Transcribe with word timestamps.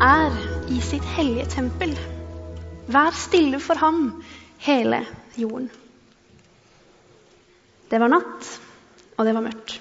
er 0.00 0.32
i 0.72 0.78
sitt 0.80 1.04
hellige 1.12 1.44
tempel. 1.52 1.92
Vær 2.88 3.12
stille 3.12 3.58
for 3.60 3.76
ham, 3.76 4.22
hele 4.64 5.02
jorden. 5.36 5.68
Det 7.90 8.00
var 8.00 8.08
natt, 8.08 8.48
og 9.18 9.28
det 9.28 9.34
var 9.36 9.44
mørkt. 9.44 9.76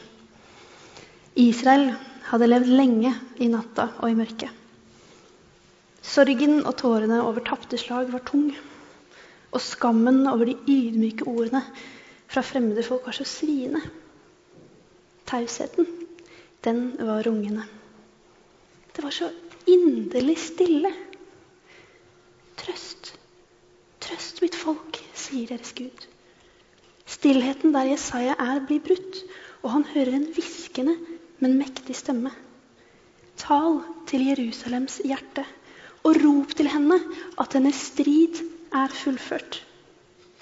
Israel 1.39 1.93
hadde 2.27 2.51
levd 2.51 2.68
lenge 2.68 3.13
i 3.39 3.47
natta 3.47 3.87
og 4.01 4.11
i 4.11 4.18
mørket. 4.19 4.51
Sorgen 6.04 6.65
og 6.65 6.75
tårene 6.81 7.21
over 7.23 7.45
tapte 7.45 7.79
slag 7.79 8.11
var 8.11 8.25
tung. 8.27 8.51
Og 9.55 9.61
skammen 9.63 10.25
over 10.27 10.51
de 10.51 10.57
ydmyke 10.67 11.27
ordene 11.31 11.63
fra 12.29 12.43
fremmede 12.43 12.83
folk 12.83 13.07
var 13.07 13.15
så 13.15 13.23
sviende. 13.23 13.81
Tausheten, 15.29 15.87
den 16.65 16.89
var 17.00 17.23
rungende. 17.23 17.64
Det 18.92 19.06
var 19.06 19.15
så 19.15 19.29
inderlig 19.73 20.37
stille. 20.41 20.91
Trøst, 22.59 23.14
trøst 24.04 24.42
mitt 24.43 24.57
folk, 24.57 25.00
sier 25.14 25.50
deres 25.51 25.73
Gud. 25.78 26.07
Stillheten 27.09 27.73
der 27.73 27.89
Jesaja 27.89 28.36
er, 28.37 28.59
blir 28.65 28.82
brutt, 28.86 29.23
og 29.64 29.73
han 29.73 29.87
hører 29.93 30.15
en 30.18 30.28
hviskende, 30.36 30.95
men 31.39 31.57
mektig 31.59 31.95
stemme. 31.97 32.31
Tal 33.39 33.80
til 34.09 34.28
Jerusalems 34.28 35.00
hjerte, 35.05 35.45
og 36.03 36.20
rop 36.23 36.53
til 36.56 36.70
henne 36.72 37.00
at 37.39 37.56
hennes 37.58 37.80
strid 37.89 38.42
er 38.75 38.94
fullført. 38.94 39.61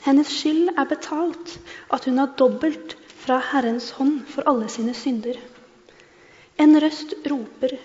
Hennes 0.06 0.30
skyld 0.32 0.74
er 0.78 0.88
betalt, 0.90 1.58
at 1.94 2.06
hun 2.06 2.18
har 2.22 2.36
dobbelt 2.40 2.98
fra 3.18 3.40
Herrens 3.52 3.90
hånd 3.98 4.22
for 4.30 4.48
alle 4.50 4.70
sine 4.72 4.94
synder. 4.96 5.38
En 6.60 6.78
røst 6.82 7.16
roper, 7.30 7.76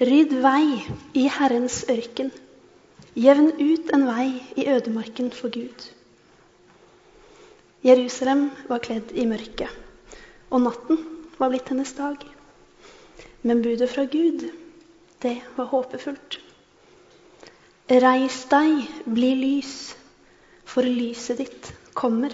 rydd 0.00 0.32
vei 0.42 0.82
i 1.14 1.28
Herrens 1.30 1.84
ørken. 1.90 2.32
Jevn 3.14 3.52
ut 3.60 3.92
en 3.94 4.06
vei 4.08 4.30
i 4.58 4.66
ødemarken 4.66 5.30
for 5.30 5.52
Gud. 5.54 5.84
Jerusalem 7.84 8.48
var 8.66 8.82
kledd 8.82 9.12
i 9.14 9.26
mørke, 9.28 9.68
og 10.50 10.64
natten 10.64 10.98
var 11.38 11.52
blitt 11.52 11.68
hennes 11.70 11.92
dag. 11.94 12.16
Men 13.42 13.62
budet 13.62 13.90
fra 13.92 14.06
Gud, 14.08 14.48
det 15.22 15.36
var 15.56 15.70
håpefullt. 15.70 16.40
Reis 17.90 18.40
deg, 18.50 18.86
bli 19.04 19.34
lys, 19.36 19.94
for 20.64 20.82
lyset 20.82 21.38
ditt 21.38 21.70
kommer. 21.94 22.32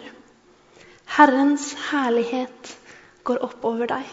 Herrens 1.18 1.74
herlighet 1.90 2.76
går 3.26 3.42
opp 3.44 3.64
over 3.66 3.90
deg. 3.90 4.06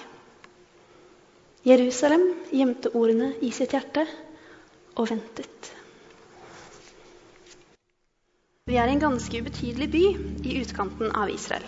Jerusalem 1.68 2.22
gjemte 2.56 2.94
ordene 2.96 3.34
i 3.44 3.50
sitt 3.52 3.74
hjerte 3.76 4.06
og 4.96 5.10
ventet. 5.10 5.72
Vi 8.68 8.78
er 8.80 8.88
i 8.88 8.94
en 8.96 9.02
ganske 9.02 9.42
ubetydelig 9.42 9.88
by 9.92 10.04
i 10.48 10.54
utkanten 10.62 11.12
av 11.12 11.32
Israel. 11.32 11.68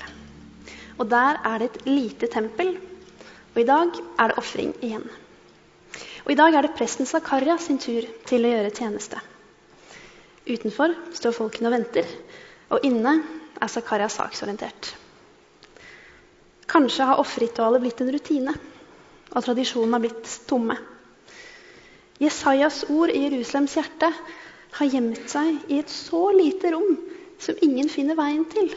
Og 1.00 1.09
der 1.11 1.41
er 1.47 1.59
det 1.59 1.67
et 1.69 1.89
lite 1.89 2.30
tempel, 2.31 2.78
og 3.52 3.59
i 3.59 3.67
dag 3.67 4.00
er 4.19 4.31
det 4.31 4.39
ofring 4.39 4.72
igjen. 4.80 5.03
Og 6.23 6.31
i 6.31 6.39
dag 6.39 6.56
er 6.56 6.67
det 6.67 6.78
presten 6.80 7.08
Zakaria 7.08 7.58
sin 7.59 7.80
tur 7.84 8.08
til 8.30 8.47
å 8.47 8.53
gjøre 8.53 8.73
tjeneste. 8.80 9.19
Utenfor 10.47 10.95
står 11.16 11.36
folkene 11.36 11.72
og 11.73 11.75
venter, 11.75 12.08
og 12.72 12.88
inne 12.88 13.17
er 13.59 13.72
Zakaria 13.72 14.08
saksorientert. 14.08 14.94
Kanskje 16.72 17.08
har 17.09 17.19
offerritualet 17.19 17.84
blitt 17.84 18.03
en 18.03 18.16
rutine, 18.16 18.59
og 19.30 19.45
tradisjonen 19.45 19.95
har 19.95 20.03
blitt 20.03 20.30
tomme. 20.49 20.77
Jesajas 22.19 22.84
ord 22.91 23.13
i 23.13 23.23
Jerusalems 23.28 23.78
hjerte 23.78 24.09
har 24.78 24.91
gjemt 24.91 25.29
seg 25.31 25.72
i 25.72 25.79
et 25.81 25.91
så 25.94 26.29
lite 26.35 26.73
rom 26.73 26.97
som 27.40 27.62
ingen 27.63 27.90
finner 27.90 28.17
veien 28.19 28.44
til. 28.51 28.73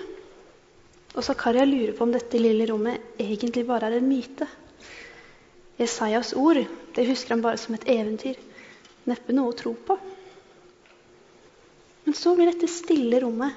Og 1.12 1.24
Zakaria 1.26 1.64
lurer 1.68 1.92
på 1.96 2.06
om 2.06 2.14
dette 2.14 2.40
lille 2.40 2.66
rommet 2.70 3.18
egentlig 3.20 3.66
bare 3.68 3.90
er 3.90 3.98
en 3.98 4.08
myte. 4.08 4.46
Jesajas 5.80 6.32
ord 6.38 6.62
det 6.94 7.08
husker 7.08 7.34
han 7.34 7.44
bare 7.44 7.60
som 7.60 7.74
et 7.76 7.88
eventyr, 7.88 8.36
neppe 9.08 9.34
noe 9.34 9.50
å 9.52 9.56
tro 9.56 9.72
på. 9.74 9.96
Men 12.04 12.16
så 12.18 12.34
blir 12.36 12.50
dette 12.50 12.68
stille 12.70 13.20
rommet 13.22 13.56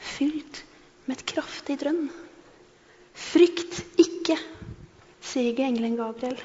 fylt 0.00 0.62
med 1.06 1.18
et 1.18 1.26
kraftig 1.28 1.76
drønn. 1.80 2.08
Frykt 3.14 3.82
ikke, 4.00 4.36
sier 5.20 5.58
engelen 5.64 5.96
Gabriel. 5.98 6.38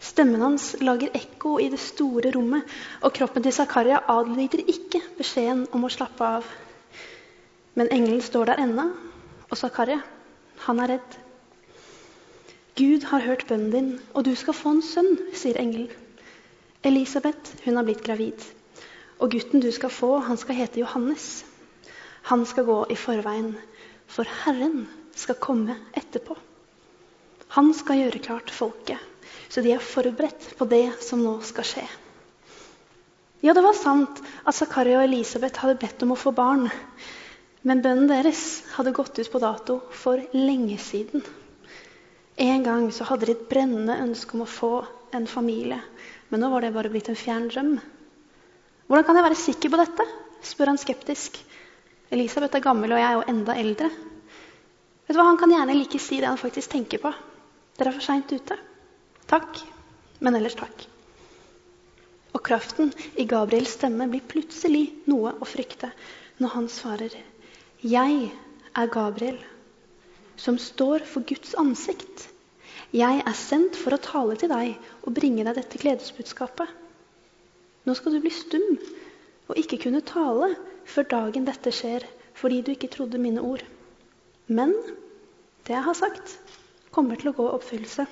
Stemmen 0.00 0.40
hans 0.40 0.72
lager 0.80 1.12
ekko 1.16 1.58
i 1.60 1.68
det 1.68 1.80
store 1.82 2.32
rommet, 2.32 2.64
og 3.04 3.12
kroppen 3.16 3.44
til 3.44 3.52
Zakaria 3.52 4.00
adlyder 4.08 4.62
ikke 4.64 5.02
beskjeden 5.18 5.66
om 5.76 5.84
å 5.84 5.92
slappe 5.92 6.24
av. 6.38 6.46
Men 7.76 7.92
engelen 7.92 8.22
står 8.24 8.48
der 8.48 8.62
ennå, 8.64 8.86
og 9.50 9.58
Zakaria, 9.60 10.00
han 10.64 10.80
er 10.80 10.94
redd. 10.94 11.18
Gud 12.80 13.04
har 13.10 13.26
hørt 13.26 13.44
bønnen 13.48 13.74
din, 13.74 13.90
og 14.14 14.24
du 14.24 14.32
skal 14.38 14.56
få 14.56 14.72
en 14.76 14.84
sønn, 14.84 15.18
sier 15.36 15.58
engelen. 15.60 15.90
Elisabeth, 16.86 17.58
hun 17.66 17.76
har 17.76 17.84
blitt 17.84 18.04
gravid. 18.06 18.40
Og 19.20 19.34
gutten 19.34 19.60
du 19.60 19.68
skal 19.68 19.92
få, 19.92 20.14
han 20.24 20.40
skal 20.40 20.56
hete 20.56 20.80
Johannes. 20.80 21.42
Han 22.32 22.46
skal 22.48 22.64
gå 22.64 22.78
i 22.88 22.96
forveien, 22.96 23.52
for 24.08 24.24
Herren 24.44 24.86
skal 25.12 25.36
komme 25.36 25.76
etterpå. 25.92 26.38
Han 27.56 27.72
skal 27.74 28.04
gjøre 28.04 28.22
klart 28.24 28.52
folket 28.54 29.10
så 29.50 29.62
de 29.64 29.72
er 29.74 29.82
forberedt 29.82 30.52
på 30.58 30.66
det 30.70 30.86
som 31.02 31.22
nå 31.24 31.34
skal 31.42 31.66
skje. 31.66 31.84
Ja, 33.42 33.54
det 33.56 33.64
var 33.64 33.74
sant 33.74 34.20
at 34.44 34.54
Zakaria 34.54 35.00
og 35.00 35.08
Elisabeth 35.08 35.62
hadde 35.62 35.80
bedt 35.80 36.02
om 36.04 36.12
å 36.14 36.18
få 36.20 36.30
barn. 36.36 36.68
Men 37.66 37.82
bønnen 37.84 38.08
deres 38.08 38.62
hadde 38.76 38.94
gått 38.96 39.18
ut 39.18 39.30
på 39.32 39.40
dato 39.42 39.80
for 40.02 40.20
lenge 40.36 40.76
siden. 40.80 41.24
En 42.40 42.62
gang 42.64 42.86
så 42.94 43.08
hadde 43.08 43.26
de 43.26 43.34
et 43.34 43.48
brennende 43.50 43.98
ønske 44.04 44.36
om 44.36 44.44
å 44.44 44.48
få 44.48 44.72
en 45.16 45.26
familie. 45.28 45.80
Men 46.30 46.44
nå 46.44 46.52
var 46.52 46.64
det 46.64 46.74
bare 46.76 46.92
blitt 46.92 47.10
en 47.10 47.18
fjern 47.18 47.48
drøm. 47.50 47.74
Hvordan 48.86 49.08
kan 49.08 49.18
jeg 49.18 49.26
være 49.26 49.40
sikker 49.40 49.72
på 49.72 49.80
dette? 49.80 50.06
spør 50.46 50.70
han 50.72 50.80
skeptisk. 50.80 51.40
Elisabeth 52.14 52.56
er 52.56 52.64
gammel, 52.64 52.94
og 52.94 53.02
jeg 53.02 53.08
er 53.08 53.18
jo 53.18 53.26
enda 53.34 53.56
eldre. 53.60 53.90
Vet 53.90 55.16
du 55.16 55.18
hva, 55.18 55.26
Han 55.26 55.40
kan 55.40 55.52
gjerne 55.52 55.76
like 55.76 55.98
si 56.00 56.20
det 56.22 56.30
han 56.30 56.40
faktisk 56.40 56.70
tenker 56.72 57.02
på. 57.02 57.12
Dere 57.80 57.94
er 57.94 57.96
for 57.96 58.04
seint 58.04 58.28
ute. 58.28 58.56
Takk, 59.30 59.62
men 60.20 60.36
ellers 60.36 60.58
takk. 60.58 60.82
Og 62.36 62.42
kraften 62.44 62.90
i 63.16 63.24
Gabriels 63.24 63.72
stemme 63.78 64.04
blir 64.12 64.26
plutselig 64.28 64.82
noe 65.08 65.32
å 65.40 65.48
frykte 65.48 65.88
når 66.44 66.52
han 66.58 66.68
svarer 66.68 67.16
Jeg 67.80 68.28
er 68.76 68.92
Gabriel, 68.92 69.40
som 70.36 70.60
står 70.60 71.06
for 71.08 71.24
Guds 71.24 71.56
ansikt. 71.56 72.28
Jeg 72.92 73.24
er 73.24 73.36
sendt 73.38 73.80
for 73.80 73.96
å 73.96 74.02
tale 74.04 74.36
til 74.36 74.52
deg 74.52 74.76
og 75.00 75.16
bringe 75.16 75.48
deg 75.48 75.56
dette 75.56 75.80
gledesbudskapet. 75.80 76.68
Nå 77.88 77.96
skal 77.96 78.12
du 78.12 78.20
bli 78.20 78.32
stum 78.34 78.76
og 79.48 79.56
ikke 79.56 79.80
kunne 79.86 80.04
tale 80.04 80.52
før 80.84 81.08
dagen 81.16 81.48
dette 81.48 81.72
skjer, 81.72 82.04
fordi 82.36 82.60
du 82.60 82.74
ikke 82.76 82.92
trodde 82.92 83.24
mine 83.24 83.40
ord. 83.40 83.64
Men 84.52 84.76
det 85.64 85.78
jeg 85.78 85.86
har 85.88 85.96
sagt, 85.96 86.36
kommer 86.90 87.20
til 87.20 87.30
å 87.30 87.36
gå 87.36 87.46
i 87.48 87.54
oppfyllelse 87.56 88.06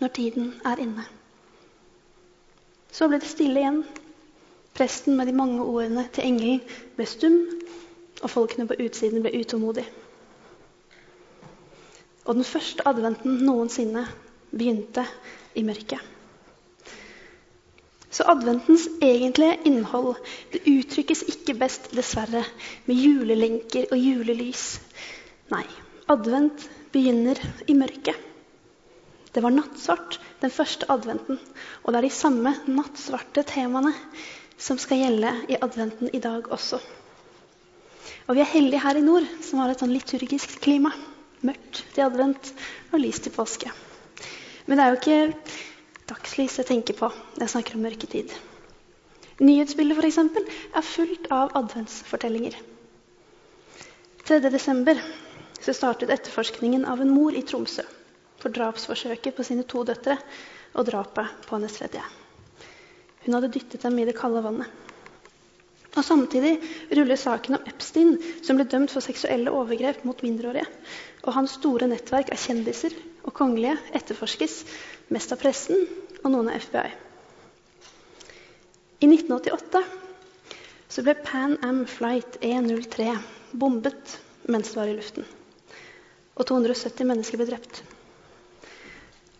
når 0.00 0.12
tiden 0.16 0.50
er 0.68 0.82
inne. 0.82 1.04
Så 2.92 3.08
ble 3.08 3.20
det 3.20 3.28
stille 3.30 3.60
igjen. 3.60 3.82
Presten 4.76 5.16
med 5.16 5.28
de 5.28 5.36
mange 5.36 5.64
ordene 5.64 6.04
til 6.12 6.26
engelen 6.28 6.60
ble 6.96 7.06
stum, 7.08 7.38
og 8.22 8.32
folkene 8.32 8.66
på 8.68 8.76
utsiden 8.84 9.24
ble 9.24 9.32
utålmodige. 9.40 9.88
Og 12.26 12.36
den 12.36 12.44
første 12.44 12.84
adventen 12.88 13.40
noensinne 13.46 14.04
begynte 14.50 15.04
i 15.56 15.64
mørket. 15.64 16.00
Så 18.10 18.24
adventens 18.32 18.86
egentlige 19.04 19.58
innhold 19.68 20.16
det 20.52 20.62
uttrykkes 20.70 21.26
ikke 21.32 21.56
best, 21.60 21.90
dessverre, 21.96 22.44
med 22.86 22.96
julelenker 22.96 23.90
og 23.92 24.00
julelys. 24.00 24.78
Nei, 25.52 25.64
advent 26.08 26.64
begynner 26.94 27.40
i 27.66 27.74
mørket. 27.78 28.16
Det 29.32 29.42
var 29.44 29.52
nattsvart 29.52 30.16
den 30.40 30.52
første 30.52 30.88
adventen. 30.92 31.38
Og 31.84 31.92
det 31.92 31.98
er 31.98 32.06
de 32.06 32.14
samme 32.14 32.54
nattsvarte 32.70 33.44
temaene 33.44 33.92
som 34.56 34.78
skal 34.80 35.02
gjelde 35.02 35.32
i 35.52 35.58
adventen 35.60 36.08
i 36.16 36.22
dag 36.24 36.48
også. 36.48 36.80
Og 38.26 38.34
vi 38.34 38.42
er 38.42 38.48
heldige 38.50 38.80
her 38.82 38.96
i 38.96 39.04
nord 39.04 39.26
som 39.44 39.60
har 39.60 39.70
et 39.74 39.82
sånn 39.82 39.92
liturgisk 39.92 40.56
klima. 40.64 40.94
Mørkt 41.44 41.82
til 41.92 42.06
advent 42.06 42.48
og 42.92 43.02
lys 43.02 43.20
til 43.22 43.34
påske. 43.34 43.70
Men 44.66 44.78
det 44.78 44.86
er 44.86 44.94
jo 44.94 45.00
ikke 45.02 45.52
dagslys 46.10 46.56
jeg 46.62 46.70
tenker 46.70 46.96
på 46.98 47.10
når 47.10 47.44
jeg 47.44 47.54
snakker 47.54 47.76
om 47.76 47.84
mørketid. 47.86 48.32
Nyhetsbildet 49.44 49.98
for 49.98 50.08
eksempel, 50.08 50.48
er 50.72 50.86
fullt 50.94 51.28
av 51.34 51.52
adventsfortellinger. 51.60 52.56
3.12. 55.56 55.72
startet 55.72 56.10
etterforskningen 56.10 56.84
av 56.84 57.00
en 57.00 57.10
mor 57.10 57.34
i 57.34 57.42
Tromsø 57.42 57.82
for 58.40 58.52
drapsforsøket 58.52 59.36
på 59.36 59.44
sine 59.46 59.64
to 59.68 59.82
døtre 59.88 60.18
og 60.76 60.86
drapet 60.88 61.46
på 61.46 61.56
hennes 61.56 61.76
tredje. 61.78 62.02
Hun 63.24 63.34
hadde 63.34 63.50
dyttet 63.54 63.82
dem 63.82 63.96
i 63.98 64.04
det 64.06 64.14
kalde 64.18 64.42
vannet. 64.44 64.68
Og 65.96 66.04
Samtidig 66.04 66.58
ruller 66.92 67.16
saken 67.16 67.56
om 67.56 67.68
Epstein, 67.70 68.18
som 68.44 68.58
ble 68.58 68.66
dømt 68.68 68.92
for 68.92 69.00
seksuelle 69.00 69.50
overgrep 69.50 70.04
mot 70.04 70.20
mindreårige. 70.22 70.66
Og 71.24 71.32
hans 71.34 71.56
store 71.56 71.88
nettverk 71.88 72.28
av 72.34 72.38
kjendiser 72.38 72.92
og 73.24 73.32
kongelige 73.34 73.78
etterforskes 73.96 74.58
mest 75.14 75.32
av 75.32 75.40
pressen 75.40 75.86
og 76.22 76.28
noen 76.34 76.52
av 76.52 76.60
FBI. 76.60 76.90
I 79.00 79.08
1988 79.08 79.82
så 80.92 81.02
ble 81.04 81.16
Pan 81.24 81.56
Am 81.64 81.82
Flight 81.88 82.38
E03 82.44 83.10
bombet 83.56 84.18
mens 84.46 84.70
det 84.70 84.78
var 84.78 84.92
i 84.92 84.94
luften. 84.96 85.26
Og 86.36 86.44
270 86.44 87.08
mennesker 87.08 87.40
ble 87.40 87.48
drept. 87.48 87.82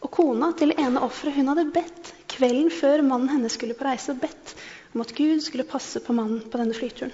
Og 0.04 0.10
kona 0.12 0.52
til 0.56 0.72
det 0.72 0.80
ene 0.80 1.02
offeret 1.04 1.36
hadde 1.36 1.68
bedt 1.74 2.12
kvelden 2.36 2.70
før 2.72 3.02
mannen 3.04 3.32
hennes 3.32 3.56
skulle 3.56 3.76
på 3.76 3.86
reise, 3.86 4.14
bedt 4.16 4.54
om 4.94 5.02
at 5.04 5.14
Gud 5.16 5.40
skulle 5.44 5.68
passe 5.68 6.00
på 6.04 6.14
mannen 6.16 6.44
på 6.50 6.60
denne 6.60 6.76
flyturen. 6.76 7.12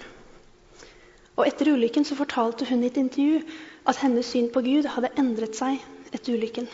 Og 1.39 1.47
etter 1.49 1.73
ulykken 1.73 2.05
så 2.05 2.19
fortalte 2.19 2.67
hun 2.69 2.83
i 2.85 2.91
et 2.91 2.99
intervju 3.01 3.41
at 3.89 4.01
hennes 4.03 4.29
syn 4.29 4.51
på 4.53 4.63
Gud 4.67 4.87
hadde 4.95 5.13
endret 5.19 5.57
seg 5.59 5.81
etter 6.13 6.37
ulykken. 6.37 6.69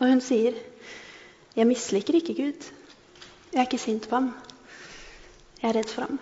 Og 0.00 0.10
hun 0.10 0.20
sier, 0.20 0.54
'Jeg 1.54 1.66
misliker 1.66 2.14
ikke 2.18 2.34
Gud. 2.34 2.70
Jeg 3.52 3.60
er 3.60 3.66
ikke 3.66 3.78
sint 3.78 4.08
på 4.08 4.16
ham. 4.16 4.34
Jeg 5.62 5.70
er 5.70 5.78
redd 5.78 5.90
for 5.90 6.02
ham.' 6.02 6.18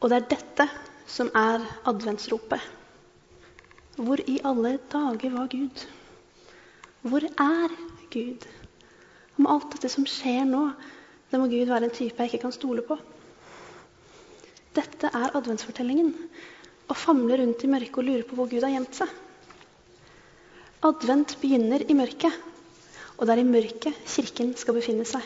Og 0.00 0.10
det 0.10 0.16
er 0.16 0.30
dette 0.36 0.68
som 1.06 1.30
er 1.34 1.60
adventsropet. 1.84 2.60
Hvor 3.96 4.20
i 4.24 4.38
alle 4.44 4.78
dager 4.92 5.34
var 5.34 5.50
Gud? 5.52 5.84
Hvor 7.02 7.24
er 7.26 7.74
Gud? 8.12 8.46
Om 9.38 9.48
alt 9.52 9.72
dette 9.74 9.90
som 9.92 10.06
skjer 10.08 10.46
nå, 10.48 10.62
det 11.30 11.40
må 11.40 11.48
Gud 11.50 11.68
være 11.68 11.88
en 11.88 11.94
type 11.96 12.16
jeg 12.20 12.32
ikke 12.32 12.42
kan 12.46 12.54
stole 12.54 12.84
på. 12.86 12.96
Dette 14.76 15.10
er 15.12 15.36
adventsfortellingen. 15.36 16.14
Å 16.88 16.96
famle 16.96 17.36
rundt 17.40 17.64
i 17.64 17.70
mørket 17.72 18.00
og 18.00 18.08
lure 18.08 18.26
på 18.28 18.38
hvor 18.38 18.48
Gud 18.48 18.64
har 18.64 18.72
gjemt 18.72 18.96
seg. 19.02 19.12
Advent 20.82 21.36
begynner 21.40 21.84
i 21.86 21.94
mørket, 21.94 22.34
og 23.18 23.28
det 23.28 23.36
er 23.36 23.42
i 23.44 23.48
mørket 23.48 24.00
Kirken 24.08 24.56
skal 24.58 24.76
befinne 24.78 25.04
seg. 25.06 25.22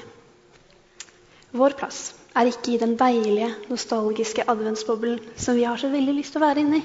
Vår 1.57 1.79
plass 1.79 2.11
er 2.37 2.51
ikke 2.51 2.75
i 2.75 2.81
den 2.83 2.99
deilige, 3.01 3.49
nostalgiske 3.71 4.45
adventsboblen 4.51 5.23
som 5.41 5.57
vi 5.57 5.65
har 5.65 5.79
så 5.81 5.89
veldig 5.93 6.19
lyst 6.19 6.35
til 6.35 6.43
å 6.43 6.49
være 6.49 6.67
inni. 6.67 6.83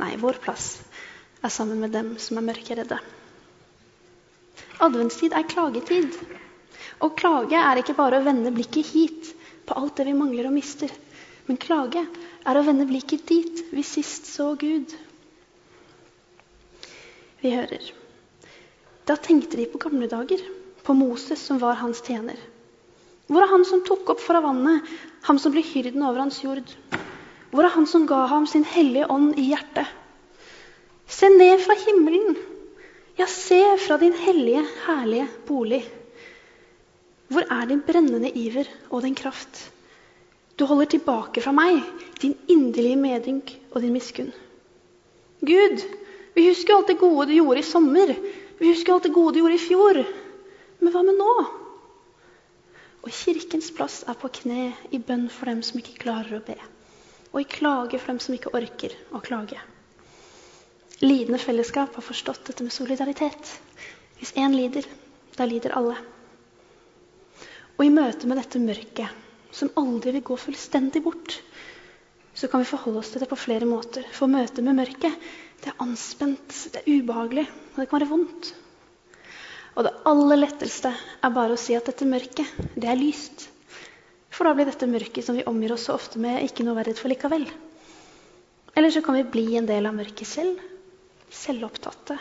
Nei, 0.00 0.16
vår 0.20 0.40
plass 0.44 0.80
er 1.44 1.52
sammen 1.52 1.80
med 1.80 1.94
dem 1.94 2.14
som 2.20 2.38
er 2.40 2.46
mørkeredde. 2.48 2.98
Adventstid 4.84 5.32
er 5.36 5.48
klagetid. 5.48 6.12
Og 7.04 7.16
klage 7.18 7.58
er 7.60 7.80
ikke 7.80 7.96
bare 7.96 8.20
å 8.20 8.24
vende 8.24 8.52
blikket 8.54 8.92
hit 8.92 9.32
på 9.66 9.76
alt 9.76 9.96
det 9.98 10.06
vi 10.08 10.16
mangler 10.16 10.48
og 10.48 10.56
mister. 10.56 10.92
Men 11.46 11.60
klage 11.60 12.02
er 12.46 12.58
å 12.58 12.64
vende 12.66 12.88
blikket 12.88 13.26
dit 13.28 13.62
vi 13.72 13.84
sist 13.86 14.28
så 14.30 14.52
Gud. 14.58 14.92
Vi 17.42 17.52
hører. 17.54 17.92
Da 19.06 19.16
tenkte 19.22 19.58
de 19.60 19.68
på 19.70 19.80
gamle 19.82 20.08
dager, 20.10 20.40
på 20.82 20.94
Moses 20.94 21.42
som 21.42 21.60
var 21.62 21.78
hans 21.80 22.02
tjener. 22.02 22.38
Hvor 23.26 23.42
er 23.42 23.50
han 23.50 23.64
som 23.66 23.84
tok 23.86 24.14
opp 24.14 24.22
fra 24.22 24.40
vannet, 24.42 24.86
ham 25.26 25.38
som 25.42 25.54
ble 25.54 25.62
hyrden 25.66 26.04
over 26.06 26.24
hans 26.24 26.40
jord? 26.42 26.66
Hvor 27.50 27.64
er 27.64 27.74
han 27.76 27.86
som 27.86 28.06
ga 28.08 28.26
ham 28.30 28.46
sin 28.50 28.64
hellige 28.66 29.08
ånd 29.12 29.38
i 29.38 29.50
hjertet? 29.52 29.86
Se 31.06 31.28
ned 31.30 31.60
fra 31.62 31.76
himmelen 31.86 32.36
ja, 33.16 33.26
se 33.26 33.78
fra 33.78 33.96
din 33.98 34.12
hellige, 34.12 34.66
herlige 34.86 35.28
bolig. 35.46 35.84
Hvor 37.28 37.46
er 37.50 37.66
din 37.66 37.80
brennende 37.80 38.30
iver 38.30 38.68
og 38.90 39.02
din 39.02 39.14
kraft? 39.14 39.72
Du 40.58 40.64
holder 40.64 40.84
tilbake 40.84 41.40
fra 41.40 41.52
meg 41.52 41.80
din 42.20 42.36
inderlige 42.48 42.96
medynk 43.00 43.54
og 43.72 43.80
din 43.82 43.96
miskunn. 43.96 44.32
Gud, 45.40 45.80
vi 46.36 46.46
husker 46.48 46.76
alt 46.76 46.92
det 46.92 46.98
gode 47.00 47.28
du 47.30 47.34
gjorde 47.38 47.64
i 47.64 47.70
sommer. 47.70 48.12
Vi 48.60 48.68
husker 48.68 48.92
alt 48.92 49.08
det 49.08 49.16
gode 49.16 49.34
du 49.34 49.40
gjorde 49.40 49.56
i 49.56 49.64
fjor. 49.64 50.02
Men 50.80 50.92
hva 50.92 51.02
med 51.04 51.16
nå? 51.16 51.34
Og 53.00 53.12
Kirkens 53.12 53.72
plass 53.72 54.02
er 54.04 54.16
på 54.20 54.28
kne 54.42 54.74
i 54.92 55.00
bønn 55.00 55.28
for 55.32 55.48
dem 55.48 55.64
som 55.64 55.80
ikke 55.80 56.02
klarer 56.04 56.36
å 56.36 56.44
be. 56.44 56.56
Og 57.36 57.42
i 57.42 57.50
klage 57.52 57.98
for 58.00 58.08
dem 58.14 58.20
som 58.24 58.32
ikke 58.32 58.54
orker 58.56 58.94
å 59.12 59.20
klage. 59.20 59.60
Lidende 61.04 61.36
fellesskap 61.36 61.92
har 61.98 62.04
forstått 62.04 62.46
dette 62.48 62.64
med 62.64 62.72
solidaritet. 62.72 63.50
Hvis 64.16 64.32
én 64.40 64.56
lider, 64.56 64.86
da 65.36 65.44
lider 65.44 65.74
alle. 65.76 65.98
Og 67.76 67.82
i 67.84 67.92
møte 67.92 68.24
med 68.24 68.40
dette 68.40 68.62
mørket, 68.62 69.12
som 69.52 69.68
aldri 69.76 70.14
vil 70.16 70.24
gå 70.24 70.38
fullstendig 70.40 71.02
bort, 71.04 71.36
så 72.32 72.48
kan 72.48 72.64
vi 72.64 72.70
forholde 72.70 73.02
oss 73.02 73.12
til 73.12 73.20
det 73.20 73.28
på 73.28 73.36
flere 73.36 73.68
måter. 73.68 74.08
For 74.16 74.32
møtet 74.32 74.64
med 74.64 74.78
mørket, 74.80 75.28
det 75.60 75.74
er 75.74 75.84
anspent, 75.84 76.56
det 76.72 76.80
er 76.80 76.88
ubehagelig, 77.02 77.44
og 77.74 77.82
det 77.82 77.86
kan 77.90 78.00
være 78.00 78.10
vondt. 78.14 78.50
Og 79.76 79.84
det 79.84 79.92
aller 80.08 80.40
letteste 80.40 80.94
er 80.96 81.36
bare 81.36 81.56
å 81.56 81.60
si 81.60 81.76
at 81.76 81.88
dette 81.88 82.08
mørket, 82.08 82.48
det 82.80 82.88
er 82.88 82.96
lyst. 82.96 83.50
For 84.36 84.44
da 84.44 84.52
blir 84.52 84.68
dette 84.68 84.88
mørket 84.90 85.24
som 85.24 85.38
vi 85.38 85.46
omgir 85.48 85.72
oss 85.72 85.86
så 85.88 85.96
ofte 85.96 86.20
med, 86.20 86.42
ikke 86.44 86.64
noe 86.66 86.76
verdt 86.76 87.00
for 87.00 87.08
likevel. 87.08 87.46
Eller 88.76 88.92
så 88.92 89.00
kan 89.00 89.16
vi 89.16 89.24
bli 89.24 89.46
en 89.56 89.68
del 89.68 89.88
av 89.88 89.96
mørket 89.96 90.28
selv 90.28 90.60
selvopptatte, 91.32 92.18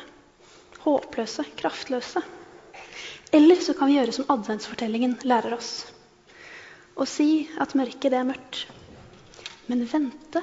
håpløse, 0.85 1.45
kraftløse. 1.59 2.21
Eller 3.35 3.59
så 3.61 3.75
kan 3.77 3.89
vi 3.89 3.97
gjøre 3.97 4.15
som 4.15 4.29
adventsfortellingen 4.31 5.17
lærer 5.27 5.55
oss. 5.57 5.85
Og 6.95 7.07
si 7.09 7.47
at 7.61 7.75
mørket, 7.75 8.11
det 8.13 8.19
er 8.21 8.27
mørkt. 8.29 8.65
Men 9.67 9.83
vente 9.89 10.41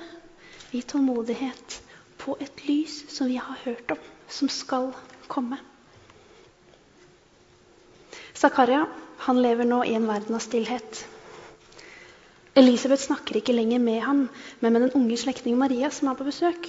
i 0.76 0.82
tålmodighet 0.82 1.78
på 2.22 2.36
et 2.42 2.64
lys 2.68 3.02
som 3.12 3.30
vi 3.30 3.38
har 3.40 3.60
hørt 3.64 3.94
om, 3.94 4.00
som 4.28 4.50
skal 4.52 4.90
komme. 5.30 5.58
Zakaria 8.36 8.84
han 9.24 9.38
lever 9.42 9.68
nå 9.68 9.82
i 9.86 9.94
en 9.94 10.08
verden 10.10 10.34
av 10.34 10.42
stillhet. 10.42 11.04
Elisabeth 12.52 13.06
snakker 13.06 13.38
ikke 13.38 13.54
lenger 13.56 13.80
med 13.80 14.00
ham, 14.04 14.26
men 14.60 14.72
med 14.74 14.82
den 14.84 14.96
unge 14.98 15.16
slektningen 15.16 15.60
Maria 15.60 15.88
som 15.90 16.10
er 16.10 16.18
på 16.18 16.26
besøk. 16.26 16.66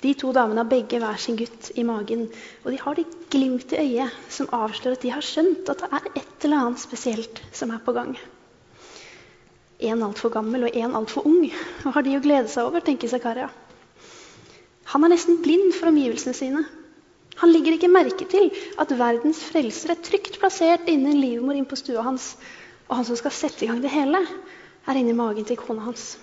De 0.00 0.14
to 0.14 0.30
damene 0.32 0.62
har 0.62 0.70
begge 0.70 1.00
hver 1.02 1.18
sin 1.20 1.36
gutt 1.36 1.72
i 1.74 1.84
magen. 1.84 2.28
Og 2.64 2.70
de 2.72 2.78
har 2.80 2.96
det 2.96 3.04
glimt 3.32 3.72
i 3.74 3.80
øyet 3.82 4.14
som 4.32 4.48
avslører 4.54 4.96
at 4.96 5.02
de 5.04 5.10
har 5.12 5.24
skjønt 5.26 5.68
at 5.68 5.82
det 5.82 5.88
er 5.92 6.06
et 6.22 6.46
eller 6.46 6.62
annet 6.62 6.80
spesielt 6.80 7.40
som 7.52 7.72
er 7.74 7.82
på 7.84 7.92
gang. 7.96 8.14
En 9.78 10.04
altfor 10.06 10.32
gammel 10.34 10.68
og 10.68 10.76
en 10.78 10.94
altfor 10.98 11.26
ung. 11.28 11.50
Hva 11.82 11.92
har 11.96 12.06
de 12.06 12.16
å 12.16 12.22
glede 12.22 12.48
seg 12.50 12.70
over, 12.70 12.82
tenker 12.86 13.10
Zakaria. 13.10 13.50
Han 14.94 15.04
er 15.04 15.12
nesten 15.12 15.42
blind 15.44 15.74
for 15.76 15.90
omgivelsene 15.90 16.34
sine. 16.34 16.62
Han 17.42 17.52
legger 17.52 17.76
ikke 17.76 17.90
merke 17.92 18.26
til 18.30 18.48
at 18.80 18.94
verdens 18.98 19.42
frelser 19.50 19.92
er 19.92 20.00
trygt 20.02 20.38
plassert 20.40 20.88
innen 20.90 21.20
livmor 21.20 21.58
inn 21.58 21.68
på 21.68 21.78
stua 21.78 22.06
hans. 22.06 22.32
Og 22.88 22.96
han 22.96 23.06
som 23.06 23.18
skal 23.20 23.34
sette 23.34 23.66
i 23.66 23.68
gang 23.68 23.82
det 23.84 23.92
hele, 23.92 24.22
er 24.88 24.98
inni 25.00 25.14
magen 25.16 25.44
til 25.44 25.58
kona 25.60 25.84
hans. 25.84 26.14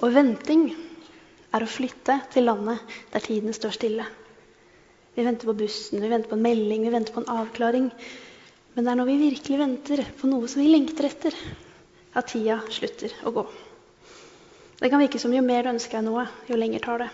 Og 0.00 0.10
venting 0.14 0.70
er 1.54 1.62
å 1.62 1.70
flytte 1.70 2.16
til 2.32 2.46
landet 2.48 2.82
der 3.12 3.24
tiden 3.24 3.54
står 3.54 3.76
stille. 3.76 4.06
Vi 5.14 5.24
venter 5.26 5.50
på 5.50 5.56
bussen, 5.58 6.00
vi 6.02 6.10
venter 6.10 6.30
på 6.30 6.38
en 6.38 6.44
melding, 6.44 6.84
vi 6.86 6.92
venter 6.94 7.14
på 7.14 7.22
en 7.22 7.32
avklaring. 7.42 7.90
Men 8.74 8.86
det 8.86 8.92
er 8.92 9.00
når 9.00 9.10
vi 9.10 9.18
virkelig 9.24 9.58
venter 9.58 10.04
på 10.20 10.30
noe 10.30 10.48
som 10.48 10.62
vi 10.62 10.70
lengter 10.70 11.08
etter, 11.10 11.34
at 12.14 12.30
tida 12.30 12.60
slutter 12.70 13.14
å 13.26 13.34
gå. 13.34 13.44
Det 14.80 14.88
kan 14.88 15.02
virke 15.02 15.20
som 15.20 15.34
jo 15.34 15.42
mer 15.44 15.66
du 15.66 15.74
ønsker 15.74 15.98
deg 15.98 16.06
noe, 16.06 16.24
jo 16.48 16.58
lenger 16.58 16.82
tar 16.86 17.04
det. 17.04 17.10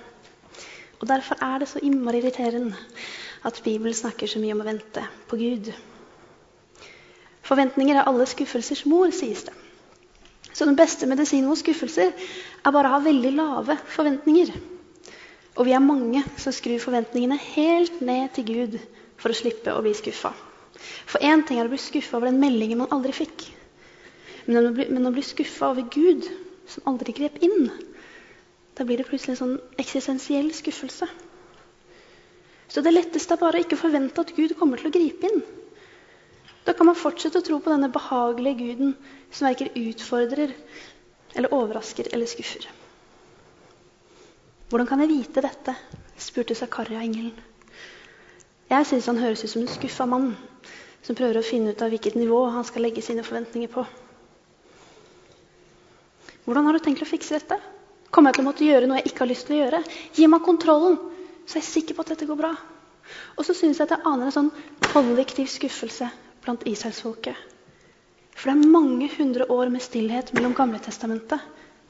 Og 1.00 1.09
Derfor 1.11 1.40
er 1.45 1.61
det 1.61 1.68
så 1.68 1.83
innmari 1.85 2.23
irriterende 2.23 2.78
at 3.45 3.61
Bibelen 3.64 3.97
snakker 3.97 4.30
så 4.30 4.40
mye 4.40 4.54
om 4.54 4.62
å 4.62 4.68
vente 4.68 5.02
på 5.28 5.38
Gud. 5.40 5.73
Forventninger 7.47 7.99
er 7.99 8.09
alle 8.09 8.26
skuffelsers 8.26 8.87
mor, 8.90 9.11
sies 9.14 9.45
det. 9.47 9.54
Så 10.56 10.64
den 10.64 10.78
beste 10.78 11.04
medisinen 11.04 11.50
mot 11.50 11.60
skuffelser 11.60 12.14
er 12.16 12.72
bare 12.72 12.88
å 12.88 12.94
ha 12.96 13.02
veldig 13.04 13.32
lave 13.36 13.76
forventninger. 13.92 14.54
Og 15.56 15.68
vi 15.68 15.75
er 15.76 15.84
mange 15.84 16.22
som 16.40 16.54
skrur 16.56 16.80
forventningene 16.80 17.36
helt 17.52 18.00
ned 18.00 18.32
til 18.36 18.46
Gud 18.48 18.78
for 19.20 19.32
å 19.32 19.36
slippe 19.36 19.75
å 19.76 19.82
bli 19.84 19.92
skuffa. 19.96 20.32
For 21.08 21.20
én 21.25 21.44
ting 21.44 21.60
er 21.60 21.68
å 21.68 21.72
bli 21.72 21.80
skuffa 21.80 22.16
over 22.16 22.30
den 22.30 22.40
meldingen 22.40 22.80
man 22.80 22.92
aldri 22.96 23.12
fikk. 23.16 23.44
Men 24.48 25.08
å 25.08 25.12
bli 25.12 25.25
skuffa 25.25 25.75
over 25.75 25.88
Gud, 25.92 26.25
som 26.72 26.88
aldri 26.88 27.12
grep 27.16 27.36
inn, 27.44 27.68
da 28.76 28.84
blir 28.84 29.00
det 29.00 29.08
plutselig 29.08 29.34
en 29.36 29.42
sånn 29.42 29.80
eksistensiell 29.80 30.48
skuffelse. 30.56 31.08
Så 32.72 32.82
det 32.84 32.96
letteste 32.96 33.36
er 33.36 33.40
bare 33.40 33.60
å 33.60 33.64
ikke 33.64 33.78
forvente 33.80 34.25
at 34.25 34.32
Gud 34.36 34.56
kommer 34.58 34.80
til 34.80 34.88
å 34.88 34.96
gripe 34.96 35.28
inn. 35.28 35.44
Da 36.66 36.75
kan 36.75 36.88
man 36.88 36.99
fortsette 36.99 37.38
å 37.38 37.46
tro 37.46 37.61
på 37.62 37.70
denne 37.70 37.92
behagelige 37.94 38.58
guden 38.58 38.94
som 39.30 39.46
verken 39.46 39.70
utfordrer 39.78 40.50
eller 41.37 41.52
overrasker 41.54 42.08
eller 42.11 42.26
skuffer. 42.26 42.66
Hvordan 44.66 44.88
kan 44.90 45.04
jeg 45.04 45.12
vite 45.12 45.44
dette? 45.44 45.76
spurte 46.18 46.56
Zakaria 46.58 47.04
engelen. 47.04 47.37
Jeg 48.66 48.87
syns 48.88 49.06
han 49.06 49.20
høres 49.23 49.44
ut 49.44 49.52
som 49.52 49.62
en 49.62 49.70
skuffa 49.70 50.08
mann 50.11 50.32
som 51.06 51.14
prøver 51.14 51.38
å 51.38 51.46
finne 51.46 51.70
ut 51.70 51.85
av 51.87 51.92
hvilket 51.92 52.16
nivå 52.18 52.40
han 52.50 52.66
skal 52.66 52.82
legge 52.82 53.04
sine 53.04 53.23
forventninger 53.23 53.70
på. 53.70 53.85
Hvordan 56.49 56.66
har 56.66 56.75
du 56.75 56.82
tenkt 56.82 57.04
å 57.04 57.06
fikse 57.06 57.37
dette? 57.37 57.61
Kommer 58.11 58.32
jeg 58.32 58.40
til 58.40 58.46
å 58.46 58.49
måtte 58.49 58.66
gjøre 58.66 58.90
noe 58.90 58.99
jeg 59.04 59.12
ikke 59.12 59.23
har 59.23 59.30
lyst 59.30 59.46
til 59.46 59.58
å 59.58 59.61
gjøre? 59.61 59.85
Gi 60.18 60.26
meg 60.30 60.42
kontrollen, 60.42 60.99
så 61.46 61.61
er 61.61 61.62
jeg 61.62 61.68
er 61.68 61.70
sikker 61.76 61.94
på 61.94 62.02
at 62.02 62.14
dette 62.16 62.26
går 62.26 62.42
bra. 62.42 62.54
Og 63.38 63.46
så 63.46 63.54
synes 63.54 63.78
jeg 63.78 63.87
at 63.87 63.99
jeg 64.00 64.08
aner 64.08 64.32
en 64.32 64.35
sånn 64.35 64.54
kollektiv 64.90 65.46
skuffelse 65.52 66.11
blant 66.46 66.66
israelsfolket. 66.68 67.36
For 68.36 68.50
det 68.50 68.56
er 68.56 68.74
mange 68.76 69.08
hundre 69.16 69.46
år 69.52 69.70
med 69.72 69.82
stillhet 69.82 70.32
mellom 70.36 70.54
Gamletestamentet 70.54 71.42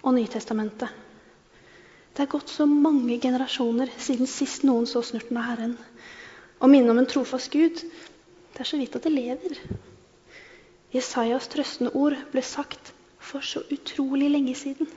og 0.03 0.15
Nytestamentet. 0.17 0.89
Det 2.17 2.25
er 2.25 2.33
gått 2.33 2.49
så 2.49 2.65
mange 2.71 3.19
generasjoner 3.21 3.91
siden 4.01 4.31
sist 4.31 4.65
noen 4.65 4.87
så 4.89 5.03
snurten 5.05 5.37
av 5.37 5.51
Herren. 5.51 5.75
Og 6.63 6.71
minne 6.73 6.95
om 6.95 7.01
en 7.03 7.09
trofast 7.11 7.53
Gud, 7.53 7.83
det 8.55 8.63
er 8.63 8.69
så 8.71 8.79
vidt 8.81 8.97
at 8.97 9.05
det 9.05 9.13
lever. 9.13 9.59
Jesajas 10.95 11.51
trøstende 11.53 11.93
ord 11.99 12.17
ble 12.33 12.45
sagt 12.47 12.95
for 13.21 13.45
så 13.45 13.61
utrolig 13.75 14.31
lenge 14.33 14.55
siden. 14.57 14.89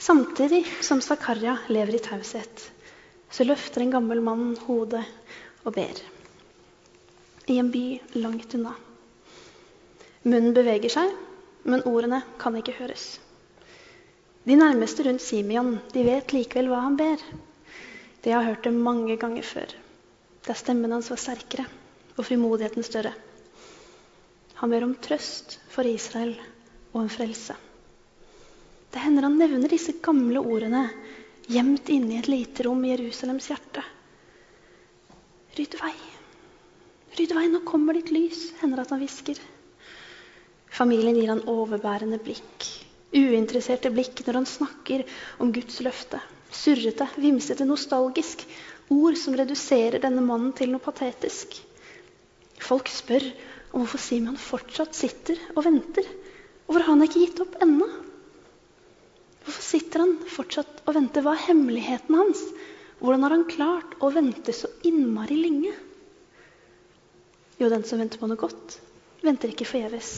Samtidig 0.00 0.62
som 0.86 1.02
Zakaria 1.02 1.56
lever 1.68 1.98
i 1.98 2.04
taushet, 2.04 2.70
så 3.30 3.44
løfter 3.48 3.82
en 3.82 3.92
gammel 3.96 4.22
mann 4.22 4.54
hodet 4.68 5.02
og 5.64 5.74
ber. 5.74 5.98
I 7.50 7.58
en 7.58 7.70
by 7.74 8.00
langt 8.22 8.54
unna. 8.54 8.76
Munnen 10.22 10.54
beveger 10.54 10.92
seg, 10.92 11.10
men 11.66 11.82
ordene 11.88 12.20
kan 12.38 12.54
ikke 12.58 12.76
høres. 12.78 13.16
De 14.46 14.54
nærmeste 14.56 15.04
rundt 15.04 15.24
Simeon 15.24 15.74
de 15.92 16.04
vet 16.06 16.32
likevel 16.32 16.70
hva 16.70 16.84
han 16.84 16.98
ber. 17.00 17.22
De 18.22 18.32
har 18.32 18.46
hørt 18.46 18.64
det 18.64 18.72
mange 18.76 19.16
ganger 19.20 19.44
før. 19.44 19.74
Da 20.46 20.54
stemmen 20.56 20.92
hans 20.94 21.10
var 21.10 21.20
sterkere 21.20 21.66
og 22.16 22.24
frimodigheten 22.28 22.86
større. 22.86 23.12
Han 24.60 24.70
ber 24.72 24.86
om 24.86 24.94
trøst 25.00 25.58
for 25.72 25.88
Israel 25.88 26.36
og 26.92 27.02
en 27.02 27.12
frelse. 27.12 27.56
Det 28.90 29.02
hender 29.02 29.26
han 29.26 29.38
nevner 29.40 29.72
disse 29.72 29.96
gamle 30.02 30.42
ordene 30.42 30.86
gjemt 31.50 31.90
inne 31.90 32.14
i 32.14 32.22
et 32.22 32.30
lite 32.30 32.66
rom 32.66 32.84
i 32.84 32.94
Jerusalems 32.94 33.50
hjerte. 33.50 33.84
Rydd 35.58 35.76
vei. 35.80 36.09
Rydd 37.20 37.36
vei, 37.36 37.48
nå 37.52 37.60
kommer 37.68 38.00
ditt 38.00 38.10
lys, 38.14 38.46
hender 38.62 38.80
at 38.80 38.94
han 38.94 39.02
hvisker. 39.04 39.36
Familien 40.72 41.18
gir 41.20 41.28
han 41.34 41.44
overbærende 41.50 42.16
blikk 42.24 42.70
uinteresserte 43.10 43.90
blikk 43.90 44.22
når 44.26 44.40
han 44.40 44.48
snakker 44.48 45.06
om 45.42 45.52
Guds 45.54 45.80
løfte. 45.84 46.20
Surrete, 46.50 47.06
vimsete, 47.18 47.66
nostalgisk. 47.66 48.44
Ord 48.90 49.18
som 49.18 49.36
reduserer 49.38 50.02
denne 50.02 50.22
mannen 50.24 50.52
til 50.56 50.72
noe 50.72 50.82
patetisk. 50.82 51.54
Folk 52.60 52.90
spør 52.90 53.22
om 53.70 53.84
hvorfor 53.84 54.02
Simon 54.02 54.38
fortsatt 54.40 54.96
sitter 54.98 55.38
og 55.54 55.62
venter. 55.66 56.06
Hvorfor 56.66 56.86
har 56.86 56.94
han 56.96 57.04
ikke 57.06 57.22
gitt 57.22 57.42
opp 57.44 57.54
ennå? 57.62 57.86
Hvorfor 59.44 59.62
sitter 59.64 60.04
han 60.04 60.16
fortsatt 60.30 60.82
og 60.86 60.96
venter? 60.98 61.22
Hva 61.26 61.36
er 61.36 61.46
hemmeligheten 61.48 62.18
hans? 62.18 62.42
Hvordan 62.98 63.24
har 63.24 63.36
han 63.36 63.46
klart 63.50 63.94
å 64.02 64.10
vente 64.14 64.54
så 64.54 64.70
innmari 64.86 65.38
lenge? 65.38 65.72
Jo, 67.60 67.68
den 67.68 67.84
som 67.84 68.00
venter 68.00 68.16
på 68.16 68.28
noe 68.30 68.40
godt, 68.40 68.78
venter 69.20 69.52
ikke 69.52 69.68
forgjeves. 69.68 70.10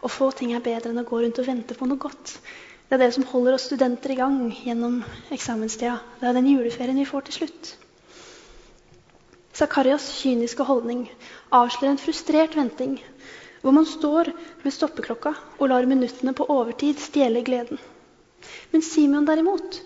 Og 0.00 0.08
få 0.08 0.30
ting 0.32 0.54
er 0.56 0.64
bedre 0.64 0.94
enn 0.94 1.02
å 1.02 1.04
gå 1.04 1.18
rundt 1.20 1.40
og 1.42 1.48
vente 1.50 1.76
på 1.76 1.88
noe 1.88 2.00
godt. 2.00 2.38
Det 2.88 2.96
er 2.96 3.02
det 3.04 3.10
som 3.14 3.26
holder 3.28 3.54
oss 3.54 3.66
studenter 3.68 4.14
i 4.14 4.16
gang 4.18 4.38
gjennom 4.64 5.02
eksamenstida. 5.34 5.98
Det 6.18 6.30
er 6.30 6.38
den 6.38 6.48
juleferien 6.48 6.96
vi 6.96 7.04
får 7.06 7.28
til 7.28 7.36
slutt. 7.36 7.68
Zakarias 9.60 10.06
kyniske 10.22 10.64
holdning 10.64 11.04
avslører 11.52 11.92
en 11.92 12.00
frustrert 12.00 12.56
venting, 12.56 12.96
hvor 13.60 13.76
man 13.76 13.84
står 13.84 14.32
med 14.64 14.72
stoppeklokka 14.72 15.34
og 15.58 15.68
lar 15.68 15.84
minuttene 15.90 16.32
på 16.32 16.48
overtid 16.48 16.98
stjele 17.02 17.44
gleden. 17.44 17.76
Men 18.72 18.82
Simeon 18.86 19.28
derimot, 19.28 19.82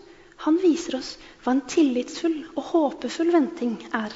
han 0.47 0.63
viser 0.63 1.01
oss 1.01 1.17
hva 1.43 1.57
en 1.57 1.65
tillitsfull 1.75 2.39
og 2.55 2.71
håpefull 2.71 3.35
venting 3.35 3.81
er. 3.91 4.15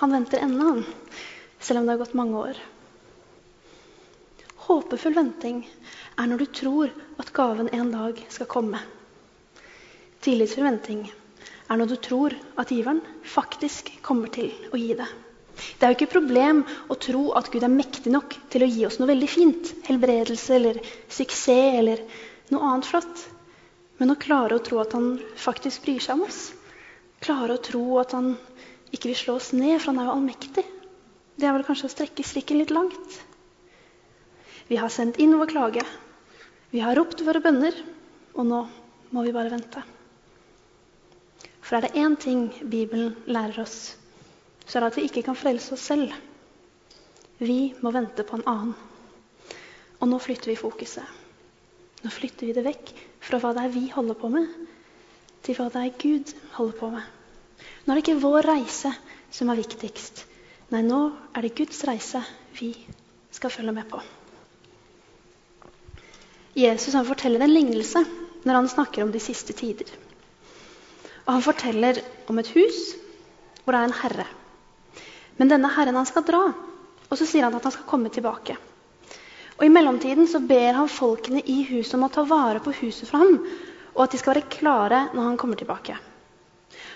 Han 0.00 0.16
venter 0.16 0.42
ennå, 0.42 0.72
han, 0.72 0.84
selv 1.64 1.80
om 1.80 1.86
det 1.86 1.96
har 1.96 2.02
gått 2.04 2.16
mange 2.18 2.46
år. 2.50 2.60
Håpefull 4.64 5.16
venting 5.16 5.64
er 6.20 6.28
når 6.28 6.40
du 6.40 6.46
tror 6.60 6.92
at 7.20 7.32
gaven 7.36 7.68
en 7.72 7.90
dag 7.92 8.20
skal 8.32 8.48
komme. 8.48 8.80
Tillitsfull 10.24 10.64
venting 10.68 11.04
er 11.68 11.80
når 11.80 11.90
du 11.90 11.96
tror 12.06 12.36
at 12.60 12.72
giveren 12.72 13.02
faktisk 13.28 13.90
kommer 14.04 14.32
til 14.32 14.52
å 14.72 14.80
gi 14.80 14.92
det. 14.96 15.08
Det 15.54 15.86
er 15.86 15.92
jo 15.92 15.96
ikke 15.98 16.08
et 16.08 16.16
problem 16.16 16.62
å 16.90 16.96
tro 16.98 17.24
at 17.38 17.50
Gud 17.52 17.62
er 17.62 17.72
mektig 17.72 18.10
nok 18.12 18.34
til 18.50 18.64
å 18.64 18.70
gi 18.70 18.86
oss 18.88 18.98
noe 18.98 19.10
veldig 19.12 19.28
fint. 19.30 19.70
Helbredelse 19.86 20.56
eller 20.56 20.80
suksess 21.06 21.78
eller 21.80 22.02
noe 22.50 22.70
annet 22.70 22.88
flott. 22.88 23.24
Men 24.00 24.10
å 24.10 24.18
klare 24.20 24.56
å 24.56 24.64
tro 24.64 24.80
at 24.82 24.96
han 24.96 25.12
faktisk 25.38 25.84
bryr 25.84 26.02
seg 26.02 26.16
om 26.16 26.24
oss, 26.26 26.48
klare 27.22 27.54
å 27.54 27.62
tro 27.62 27.84
at 28.00 28.16
han 28.16 28.32
ikke 28.94 29.12
vil 29.12 29.20
slå 29.20 29.36
oss 29.38 29.52
ned, 29.54 29.76
for 29.78 29.92
han 29.92 30.00
er 30.02 30.08
jo 30.08 30.16
allmektig, 30.16 30.64
det 31.36 31.48
er 31.48 31.54
vel 31.56 31.66
kanskje 31.66 31.88
å 31.88 31.92
strekke 31.94 32.26
strikken 32.26 32.60
litt 32.60 32.72
langt. 32.74 33.18
Vi 34.68 34.78
har 34.80 34.92
sendt 34.92 35.18
inn 35.20 35.34
vår 35.38 35.50
klage. 35.50 35.82
Vi 36.70 36.80
har 36.82 36.96
ropt 36.96 37.22
våre 37.26 37.42
bønner. 37.44 37.74
Og 38.34 38.46
nå 38.48 38.60
må 39.14 39.22
vi 39.22 39.34
bare 39.34 39.52
vente. 39.52 39.82
For 41.64 41.78
er 41.78 41.86
det 41.86 42.00
én 42.00 42.16
ting 42.20 42.48
Bibelen 42.70 43.14
lærer 43.30 43.62
oss, 43.62 43.94
så 44.66 44.78
er 44.78 44.84
det 44.84 44.90
at 44.90 44.98
vi 44.98 45.04
ikke 45.08 45.22
kan 45.28 45.38
frelse 45.38 45.76
oss 45.76 45.86
selv. 45.86 46.12
Vi 47.38 47.74
må 47.82 47.92
vente 47.94 48.26
på 48.26 48.36
en 48.38 48.46
annen. 48.50 48.74
Og 50.00 50.10
nå 50.10 50.18
flytter 50.20 50.50
vi 50.50 50.58
fokuset. 50.58 51.06
Nå 52.04 52.12
flytter 52.12 52.50
vi 52.50 52.56
det 52.56 52.66
vekk 52.66 52.90
fra 53.24 53.40
hva 53.40 53.54
det 53.56 53.64
er 53.64 53.72
vi 53.72 53.86
holder 53.94 54.18
på 54.18 54.28
med, 54.34 54.50
til 55.46 55.56
hva 55.56 55.70
det 55.72 55.80
er 55.80 55.96
Gud 56.02 56.34
holder 56.58 56.78
på 56.80 56.90
med. 56.92 57.06
Nå 57.84 57.92
er 57.92 57.96
det 57.96 58.04
ikke 58.04 58.20
vår 58.26 58.50
reise 58.50 58.92
som 59.32 59.48
er 59.52 59.62
viktigst. 59.62 60.26
Nei, 60.72 60.80
nå 60.80 61.00
er 61.36 61.44
det 61.44 61.56
Guds 61.58 61.82
reise 61.84 62.22
vi 62.56 62.72
skal 63.34 63.52
følge 63.52 63.74
med 63.76 63.88
på. 63.90 64.00
Jesus 66.54 66.94
han 66.94 67.06
forteller 67.06 67.42
en 67.44 67.52
lignelse 67.52 68.04
når 68.44 68.60
han 68.60 68.70
snakker 68.70 69.04
om 69.04 69.12
de 69.12 69.20
siste 69.20 69.52
tider. 69.56 69.88
Og 71.24 71.32
Han 71.32 71.42
forteller 71.42 72.00
om 72.28 72.38
et 72.38 72.52
hus 72.54 72.94
hvor 73.64 73.72
det 73.72 73.80
er 73.80 73.88
en 73.88 74.00
herre. 74.02 74.26
Men 75.36 75.50
denne 75.50 75.70
herren 75.72 75.96
han 75.96 76.06
skal 76.06 76.26
dra, 76.28 76.42
og 77.08 77.18
så 77.18 77.26
sier 77.26 77.46
han 77.46 77.56
at 77.56 77.64
han 77.64 77.74
skal 77.74 77.88
komme 77.88 78.12
tilbake. 78.12 78.56
Og 79.56 79.64
I 79.64 79.72
mellomtiden 79.72 80.28
så 80.28 80.40
ber 80.44 80.76
han 80.76 80.90
folkene 80.90 81.40
i 81.40 81.62
huset 81.70 81.96
om 81.96 82.04
å 82.06 82.12
ta 82.12 82.26
vare 82.28 82.60
på 82.62 82.74
huset 82.82 83.08
for 83.08 83.22
ham, 83.22 83.38
og 83.94 84.04
at 84.04 84.14
de 84.14 84.20
skal 84.20 84.34
være 84.34 84.52
klare 84.52 85.00
når 85.14 85.30
han 85.30 85.40
kommer 85.40 85.58
tilbake. 85.58 85.96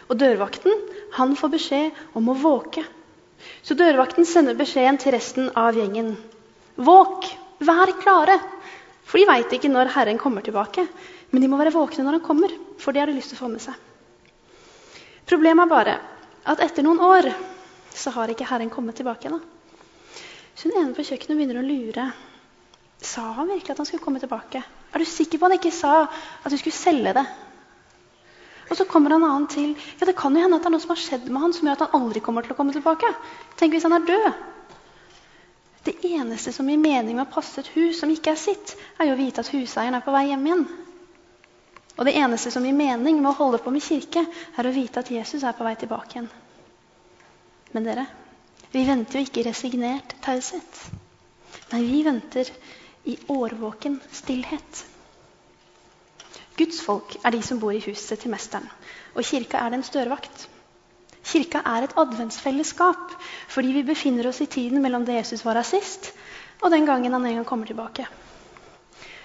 Og 0.08 0.18
Dørvakten 0.18 0.86
han 1.16 1.34
får 1.38 1.52
beskjed 1.54 2.02
om 2.18 2.30
å 2.30 2.36
våke. 2.38 2.84
Så 3.62 3.76
dørvakten 3.78 4.26
sender 4.28 4.56
beskjeden 4.58 4.98
til 5.00 5.14
resten 5.14 5.50
av 5.58 5.76
gjengen. 5.76 6.14
Våk! 6.76 7.28
Vær 7.64 7.90
klare! 8.02 8.38
For 9.08 9.18
de 9.18 9.26
veit 9.28 9.52
ikke 9.56 9.70
når 9.72 9.90
Herren 9.94 10.20
kommer 10.20 10.44
tilbake. 10.44 10.84
Men 11.30 11.44
de 11.44 11.50
må 11.50 11.58
være 11.60 11.74
våkne 11.74 12.04
når 12.06 12.18
han 12.18 12.24
kommer, 12.24 12.52
for 12.80 12.94
det 12.94 13.02
har 13.02 13.10
de 13.10 13.16
lyst 13.16 13.32
til 13.32 13.38
å 13.38 13.42
få 13.42 13.50
med 13.52 13.62
seg. 13.64 13.74
Problemet 15.28 15.66
er 15.66 15.72
bare 15.72 15.96
at 16.48 16.62
etter 16.64 16.86
noen 16.86 17.02
år 17.04 17.28
så 17.92 18.12
har 18.14 18.30
ikke 18.32 18.46
Herren 18.48 18.70
kommet 18.72 18.96
tilbake 18.96 19.28
ennå. 19.28 19.40
Så 20.56 20.70
hun 20.70 20.78
ene 20.80 20.96
på 20.96 21.04
kjøkkenet 21.04 21.36
begynner 21.36 21.60
å 21.60 21.66
lure. 21.66 22.06
Sa 23.04 23.26
han 23.36 23.50
virkelig 23.50 23.74
at 23.74 23.82
han 23.82 23.88
skulle 23.88 24.02
komme 24.04 24.22
tilbake? 24.22 24.62
Er 24.62 25.02
du 25.02 25.06
sikker 25.06 25.38
på 25.38 25.46
at 25.46 25.52
han 25.52 25.60
ikke 25.60 25.74
sa 25.74 25.92
at 26.08 26.50
du 26.50 26.56
skulle 26.58 26.74
selge 26.74 27.12
det? 27.18 27.26
Og 28.68 28.76
så 28.76 28.84
kommer 28.88 29.14
en 29.16 29.24
annen 29.24 29.46
til. 29.48 29.74
Ja, 29.98 30.06
Det 30.06 30.16
kan 30.16 30.34
jo 30.36 30.42
hende 30.42 30.56
at 30.56 30.62
det 30.62 30.68
er 30.68 30.76
noe 30.76 30.84
som 30.84 30.92
har 30.92 31.00
skjedd 31.00 31.28
med 31.28 31.42
han 31.42 31.54
som 31.56 31.68
gjør 31.68 31.78
at 31.78 31.86
han 31.86 32.02
aldri 32.02 32.20
kommer 32.24 32.44
til 32.44 32.52
å 32.52 32.58
komme 32.58 32.74
tilbake. 32.76 33.10
Tenk 33.56 33.72
hvis 33.74 33.86
han 33.88 33.96
er 33.96 34.04
død. 34.08 34.28
Det 35.88 35.94
eneste 36.04 36.52
som 36.52 36.68
gir 36.68 36.80
mening 36.80 37.16
med 37.16 37.24
å 37.24 37.32
passe 37.32 37.62
et 37.62 37.70
hus 37.72 38.02
som 38.02 38.10
ikke 38.12 38.34
er 38.34 38.40
sitt, 38.40 38.74
er 38.98 39.08
jo 39.08 39.16
å 39.16 39.20
vite 39.20 39.40
at 39.40 39.48
huseieren 39.54 39.96
er 39.96 40.04
på 40.04 40.12
vei 40.12 40.26
hjem 40.28 40.44
igjen. 40.46 40.66
Og 41.96 42.06
det 42.06 42.14
eneste 42.20 42.52
som 42.54 42.66
gir 42.66 42.76
mening 42.76 43.22
med 43.22 43.30
å 43.32 43.38
holde 43.38 43.62
på 43.62 43.72
med 43.74 43.82
kirke, 43.82 44.26
er 44.28 44.68
å 44.68 44.74
vite 44.74 45.00
at 45.00 45.10
Jesus 45.10 45.46
er 45.48 45.56
på 45.56 45.64
vei 45.66 45.74
tilbake 45.80 46.18
igjen. 46.18 46.28
Men 47.72 47.88
dere, 47.88 48.04
vi 48.72 48.84
venter 48.84 49.18
jo 49.18 49.26
ikke 49.26 49.42
i 49.42 49.48
resignert 49.48 50.12
taushet. 50.24 50.82
Nei, 51.72 51.82
vi 51.88 52.04
venter 52.04 52.52
i 53.08 53.16
årvåken 53.32 53.98
stillhet. 54.12 54.84
Guds 56.58 56.80
folk 56.82 57.14
er 57.22 57.34
de 57.34 57.42
som 57.46 57.60
bor 57.62 57.74
i 57.74 57.82
huset 57.84 58.18
til 58.18 58.32
mesteren, 58.32 58.66
og 59.14 59.26
kirka 59.26 59.60
er 59.62 59.76
dens 59.76 59.90
dørvakt. 59.94 60.48
Kirka 61.28 61.60
er 61.66 61.86
et 61.86 61.94
adventsfellesskap 62.00 63.12
fordi 63.52 63.74
vi 63.76 63.84
befinner 63.86 64.26
oss 64.30 64.40
i 64.42 64.48
tiden 64.50 64.82
mellom 64.82 65.04
det 65.06 65.20
Jesus 65.20 65.44
var 65.46 65.60
her 65.60 65.66
sist, 65.66 66.12
og 66.62 66.72
den 66.74 66.88
gangen 66.88 67.14
han 67.14 67.26
en 67.26 67.40
gang 67.40 67.46
kommer 67.46 67.68
tilbake. 67.68 68.06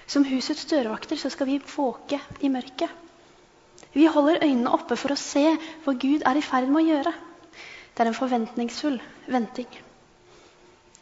Som 0.06 0.26
husets 0.28 0.66
dørvakter 0.70 1.18
så 1.18 1.30
skal 1.32 1.48
vi 1.48 1.62
våke 1.74 2.20
i 2.44 2.52
mørket. 2.52 2.90
Vi 3.94 4.06
holder 4.10 4.42
øynene 4.44 4.74
oppe 4.74 4.98
for 4.98 5.14
å 5.14 5.18
se 5.18 5.46
hva 5.84 5.94
Gud 5.94 6.26
er 6.26 6.38
i 6.38 6.44
ferd 6.44 6.68
med 6.68 6.82
å 6.82 6.86
gjøre. 6.86 7.14
Det 7.94 8.02
er 8.02 8.10
en 8.10 8.18
forventningsfull 8.18 9.00
venting. 9.30 9.70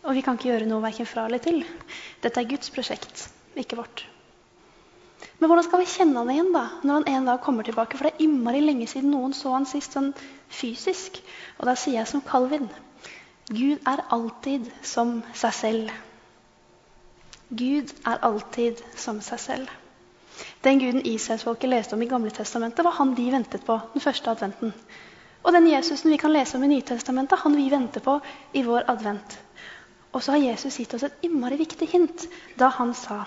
Og 0.04 0.16
vi 0.16 0.24
kan 0.24 0.36
ikke 0.36 0.50
gjøre 0.52 0.68
noe 0.68 0.84
verken 0.84 1.08
fra 1.08 1.26
eller 1.26 1.42
til. 1.42 1.62
Dette 2.22 2.40
er 2.40 2.50
Guds 2.50 2.72
prosjekt, 2.74 3.28
ikke 3.56 3.80
vårt. 3.80 4.04
Men 5.42 5.50
hvordan 5.50 5.64
skal 5.66 5.80
vi 5.82 5.90
kjenne 5.90 6.20
han 6.22 6.28
igjen 6.30 6.52
da, 6.54 6.60
når 6.86 7.00
han 7.00 7.08
en 7.10 7.24
dag 7.26 7.40
kommer 7.42 7.66
tilbake? 7.66 7.98
For 7.98 8.06
det 8.06 8.12
er 8.12 8.22
innmari 8.28 8.60
lenge 8.62 8.84
siden 8.86 9.10
noen 9.10 9.32
så 9.34 9.50
han 9.56 9.64
sist 9.66 9.96
sånn 9.96 10.12
fysisk. 10.54 11.18
Og 11.58 11.66
da 11.66 11.74
sier 11.74 11.96
jeg 11.96 12.10
som 12.12 12.22
Calvin 12.22 12.68
Gud 13.48 13.82
er 13.90 14.04
alltid 14.14 14.70
som 14.86 15.16
seg 15.34 15.56
selv. 15.58 15.90
Gud 17.50 17.90
er 18.06 18.22
alltid 18.22 18.84
som 18.94 19.18
seg 19.18 19.42
selv. 19.48 19.74
Den 20.62 20.78
guden 20.78 21.02
Israelsfolket 21.10 21.74
leste 21.74 21.98
om 21.98 22.06
i 22.06 22.10
Gamle 22.14 22.30
Testamentet, 22.30 22.86
var 22.86 22.94
han 23.00 23.18
de 23.18 23.26
ventet 23.34 23.66
på 23.66 23.80
den 23.96 24.06
første 24.06 24.30
adventen. 24.30 24.70
Og 25.42 25.58
den 25.58 25.66
Jesusen 25.74 26.14
vi 26.14 26.22
kan 26.22 26.30
lese 26.30 26.54
om 26.54 26.62
i 26.62 26.70
Nytestamentet, 26.76 27.42
han 27.42 27.58
vi 27.58 27.66
venter 27.74 28.06
på 28.06 28.20
i 28.54 28.62
vår 28.62 28.86
advent. 28.94 29.40
Og 30.14 30.22
så 30.22 30.36
har 30.36 30.46
Jesus 30.46 30.78
gitt 30.78 30.94
oss 30.94 31.10
et 31.10 31.26
innmari 31.26 31.58
viktig 31.58 31.90
hint 31.98 32.28
da 32.54 32.70
han 32.78 32.94
sa 32.94 33.24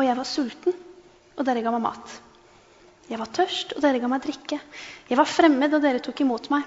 Og 0.00 0.06
jeg 0.06 0.16
var 0.16 0.24
sulten, 0.24 0.76
og 1.36 1.44
dere 1.44 1.60
ga 1.60 1.70
meg 1.74 1.82
mat. 1.84 2.12
Jeg 3.10 3.18
var 3.20 3.28
tørst, 3.36 3.74
og 3.76 3.82
dere 3.84 4.00
ga 4.00 4.08
meg 4.08 4.22
drikke. 4.24 4.56
Jeg 5.10 5.18
var 5.18 5.28
fremmed, 5.28 5.74
og 5.76 5.82
dere 5.84 6.00
tok 6.00 6.22
imot 6.24 6.48
meg. 6.48 6.64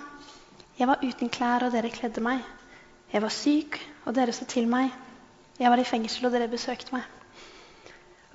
Jeg 0.77 0.89
var 0.89 1.01
uten 1.01 1.31
klær, 1.33 1.65
og 1.65 1.73
dere 1.73 1.89
kledde 1.89 2.21
meg. 2.21 2.43
Jeg 3.09 3.25
var 3.25 3.33
syk, 3.33 3.79
og 4.05 4.13
dere 4.13 4.37
så 4.37 4.45
til 4.45 4.69
meg. 4.69 4.93
Jeg 5.57 5.73
var 5.73 5.81
i 5.81 5.87
fengsel, 5.87 6.29
og 6.29 6.35
dere 6.35 6.51
besøkte 6.51 6.93
meg. 6.93 7.09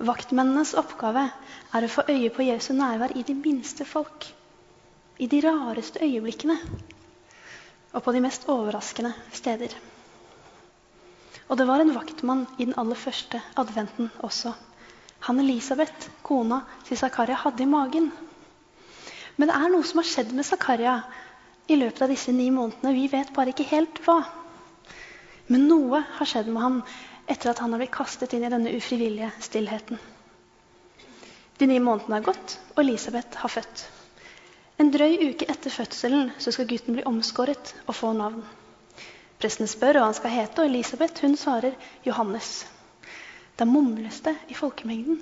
Vaktmennenes 0.03 0.75
oppgave 0.79 1.29
er 1.75 1.87
å 1.87 1.91
få 1.95 2.03
øye 2.11 2.35
på 2.35 2.49
Jesu 2.49 2.73
nærvær 2.75 3.15
i 3.15 3.23
de 3.23 3.39
minste 3.39 3.87
folk. 3.87 4.27
I 5.15 5.31
de 5.31 5.39
rareste 5.47 6.03
øyeblikkene. 6.03 6.59
Og 7.95 8.03
på 8.03 8.11
de 8.15 8.27
mest 8.27 8.51
overraskende 8.51 9.15
steder. 9.31 9.79
Og 11.47 11.55
det 11.55 11.67
var 11.71 11.83
en 11.83 11.95
vaktmann 11.95 12.49
i 12.57 12.65
den 12.65 12.75
aller 12.75 12.99
første 12.99 13.39
adventen 13.55 14.11
også. 14.19 14.59
Han 15.27 15.39
Elisabeth, 15.43 16.09
kona 16.23 16.61
til 16.87 16.97
Zakaria, 16.97 17.35
hadde 17.35 17.63
i 17.63 17.69
magen. 17.69 18.11
Men 19.35 19.51
det 19.51 19.55
er 19.55 19.71
noe 19.71 19.87
som 19.87 20.01
har 20.01 20.07
skjedd 20.07 20.31
med 20.35 20.47
Zakaria 20.47 20.99
i 21.67 21.77
løpet 21.79 22.01
av 22.05 22.11
disse 22.11 22.31
ni 22.35 22.49
månedene. 22.51 22.95
Vi 22.95 23.07
vet 23.11 23.33
bare 23.35 23.53
ikke 23.53 23.67
helt 23.71 24.01
hva. 24.05 24.21
Men 25.49 25.67
noe 25.69 26.01
har 26.17 26.29
skjedd 26.29 26.49
med 26.51 26.63
ham 26.63 26.79
etter 27.29 27.51
at 27.51 27.61
han 27.63 27.73
har 27.73 27.81
blitt 27.81 27.93
kastet 27.93 28.33
inn 28.33 28.45
i 28.47 28.51
denne 28.51 28.73
ufrivillige 28.75 29.29
stillheten. 29.43 29.99
De 31.59 31.67
ni 31.67 31.79
månedene 31.83 32.19
har 32.19 32.27
gått, 32.31 32.55
og 32.75 32.83
Elisabeth 32.85 33.41
har 33.41 33.51
født. 33.51 33.85
En 34.79 34.91
drøy 34.93 35.17
uke 35.27 35.47
etter 35.51 35.73
fødselen 35.75 36.31
så 36.39 36.53
skal 36.55 36.69
gutten 36.69 36.95
bli 36.95 37.03
omskåret 37.09 37.73
og 37.85 37.97
få 37.97 38.13
navn. 38.15 38.45
Presten 39.39 39.67
spør 39.67 39.99
hva 39.99 40.05
han 40.07 40.15
skal 40.15 40.35
hete, 40.35 40.61
og 40.63 40.69
Elisabeth 40.71 41.25
hun 41.25 41.35
svarer 41.39 41.75
Johannes. 42.07 42.63
Da 43.59 43.67
mumles 43.67 44.21
det 44.23 44.35
i 44.47 44.55
folkemengden. 44.57 45.19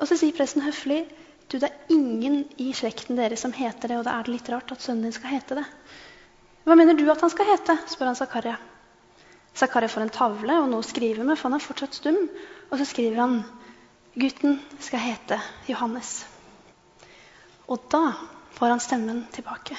Og 0.00 0.08
så 0.08 0.18
sier 0.20 0.36
presten 0.36 0.64
høflig 0.64 1.04
du, 1.50 1.58
det 1.58 1.66
er 1.66 1.90
ingen 1.90 2.44
i 2.62 2.68
slekten 2.76 3.18
deres 3.18 3.42
som 3.42 3.52
heter 3.56 3.90
det, 3.90 3.96
og 3.98 4.04
da 4.06 4.14
er 4.14 4.26
det 4.26 4.36
litt 4.36 4.48
rart 4.52 4.70
at 4.70 4.84
sønnen 4.84 5.08
din 5.08 5.14
skal 5.16 5.32
hete 5.34 5.56
det. 5.58 5.64
Hva 6.62 6.76
mener 6.78 6.94
du 6.94 7.08
at 7.10 7.24
han 7.24 7.32
skal 7.32 7.48
hete? 7.48 7.74
spør 7.90 8.12
han 8.12 8.18
Zakaria. 8.18 8.54
Zakaria 9.58 9.90
får 9.90 10.04
en 10.04 10.12
tavle 10.14 10.60
og 10.62 10.68
noe 10.70 10.84
å 10.84 10.86
skrive 10.86 11.26
med, 11.26 11.34
for 11.34 11.48
han 11.48 11.58
er 11.58 11.64
fortsatt 11.64 11.98
stum. 11.98 12.20
Og 12.70 12.78
så 12.78 12.86
skriver 12.86 13.18
han 13.18 13.40
gutten 14.14 14.60
skal 14.78 15.02
hete 15.02 15.40
Johannes. 15.66 16.20
Og 17.66 17.82
da 17.90 18.04
får 18.54 18.76
han 18.76 18.86
stemmen 18.86 19.24
tilbake. 19.34 19.74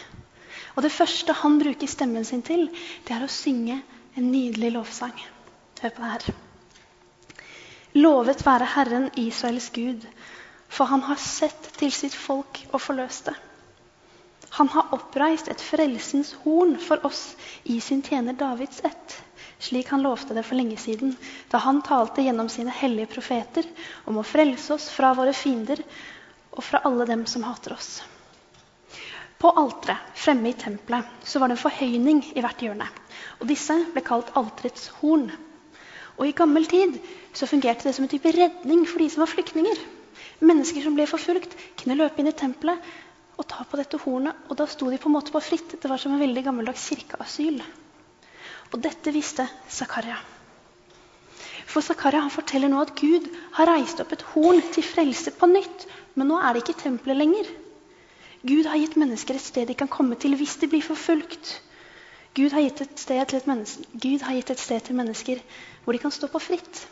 Og 0.75 0.83
det 0.83 0.91
første 0.91 1.39
han 1.39 1.59
bruker 1.61 1.87
stemmen 1.87 2.27
sin 2.27 2.43
til, 2.43 2.67
det 3.07 3.15
er 3.15 3.23
å 3.23 3.31
synge 3.31 3.79
en 4.19 4.31
nydelig 4.31 4.75
lovsang. 4.75 5.15
Hør 5.81 5.95
på 5.95 6.03
det 6.03 6.15
her. 6.17 6.41
Lovet 7.93 8.45
være 8.45 8.69
Herren 8.75 9.09
Israels 9.19 9.69
Gud, 9.75 10.05
for 10.71 10.87
han 10.87 11.01
har 11.09 11.19
sett 11.19 11.73
til 11.77 11.91
sitt 11.91 12.15
folk 12.15 12.61
og 12.71 12.79
forløst 12.81 13.31
det. 13.31 13.35
Han 14.59 14.67
har 14.71 14.91
oppreist 14.95 15.47
et 15.51 15.63
frelsens 15.63 16.33
horn 16.43 16.77
for 16.79 17.03
oss 17.07 17.35
i 17.63 17.79
sin 17.79 18.01
tjener 18.03 18.35
Davids 18.35 18.81
ett 18.83 19.21
slik 19.61 19.87
han 19.89 20.01
lovte 20.01 20.33
det 20.33 20.43
for 20.43 20.57
lenge 20.57 20.77
siden, 20.77 21.13
da 21.51 21.57
han 21.61 21.81
talte 21.85 22.23
gjennom 22.25 22.49
sine 22.49 22.73
hellige 22.73 23.11
profeter 23.13 23.67
om 24.09 24.17
å 24.17 24.25
frelse 24.25 24.73
oss 24.73 24.87
fra 24.89 25.13
våre 25.17 25.35
fiender 25.37 25.83
og 26.51 26.63
fra 26.65 26.81
alle 26.87 27.05
dem 27.05 27.27
som 27.29 27.45
hater 27.45 27.75
oss. 27.75 28.01
På 29.37 29.51
alteret 29.57 30.17
fremme 30.17 30.49
i 30.49 30.57
tempelet 30.57 31.25
så 31.25 31.39
var 31.41 31.49
det 31.49 31.57
en 31.57 31.63
forhøyning 31.63 32.23
i 32.33 32.41
hvert 32.41 32.61
hjørne. 32.61 32.89
og 33.39 33.47
Disse 33.49 33.77
ble 33.93 34.03
kalt 34.05 34.33
alterets 34.37 34.89
horn. 34.99 35.29
Og 36.21 36.27
I 36.29 36.35
gammel 36.37 36.67
tid 36.69 36.99
så 37.33 37.47
fungerte 37.49 37.87
det 37.87 37.95
som 37.97 38.05
en 38.05 38.11
type 38.11 38.29
redning 38.35 38.83
for 38.85 39.01
de 39.01 39.07
som 39.09 39.23
var 39.23 39.31
flyktninger. 39.31 39.79
Mennesker 40.45 40.83
som 40.85 40.93
ble 40.93 41.07
forfulgt, 41.09 41.55
kunne 41.81 41.97
løpe 41.97 42.21
inn 42.21 42.29
i 42.29 42.35
tempelet 42.37 42.91
og 43.41 43.47
ta 43.49 43.65
på 43.65 43.79
dette 43.79 43.97
hornet. 44.03 44.37
Og 44.45 44.59
da 44.59 44.67
sto 44.69 44.91
de 44.91 44.99
på 45.01 45.09
en 45.09 45.15
måte 45.17 45.33
på 45.33 45.41
fritt. 45.41 45.73
Det 45.81 45.89
var 45.89 45.97
som 45.97 46.13
en 46.13 46.21
veldig 46.21 46.43
gammeldags 46.45 46.83
kirkeasyl. 46.91 47.57
Og 48.69 48.77
dette 48.85 49.13
visste 49.15 49.47
Zakaria. 49.65 50.19
For 51.65 51.81
Zakaria 51.81 52.27
forteller 52.29 52.69
nå 52.69 52.83
at 52.83 52.93
Gud 52.99 53.25
har 53.57 53.71
reist 53.71 54.03
opp 54.03 54.13
et 54.13 54.27
horn 54.35 54.61
til 54.75 54.85
frelse 54.85 55.33
på 55.33 55.49
nytt. 55.49 55.87
Men 56.13 56.29
nå 56.29 56.37
er 56.37 56.53
det 56.53 56.61
ikke 56.67 56.83
tempelet 56.83 57.17
lenger. 57.17 57.49
Gud 58.45 58.69
har 58.69 58.77
gitt 58.77 58.97
mennesker 58.97 59.37
et 59.37 59.47
sted 59.49 59.69
de 59.69 59.77
kan 59.77 59.89
komme 59.89 60.21
til 60.21 60.37
hvis 60.37 60.59
de 60.61 60.69
blir 60.69 60.85
forfulgt. 60.85 61.57
Gud 62.33 62.53
har 62.55 62.63
gitt 62.63 62.81
et 62.85 62.99
sted 62.99 63.25
til, 63.27 63.41
gitt 63.99 64.51
et 64.53 64.59
sted 64.59 64.83
til 64.87 64.95
mennesker 64.95 65.41
hvor 65.83 65.93
de 65.93 65.99
kan 65.99 66.13
stå 66.15 66.29
på 66.31 66.39
fritt. 66.39 66.85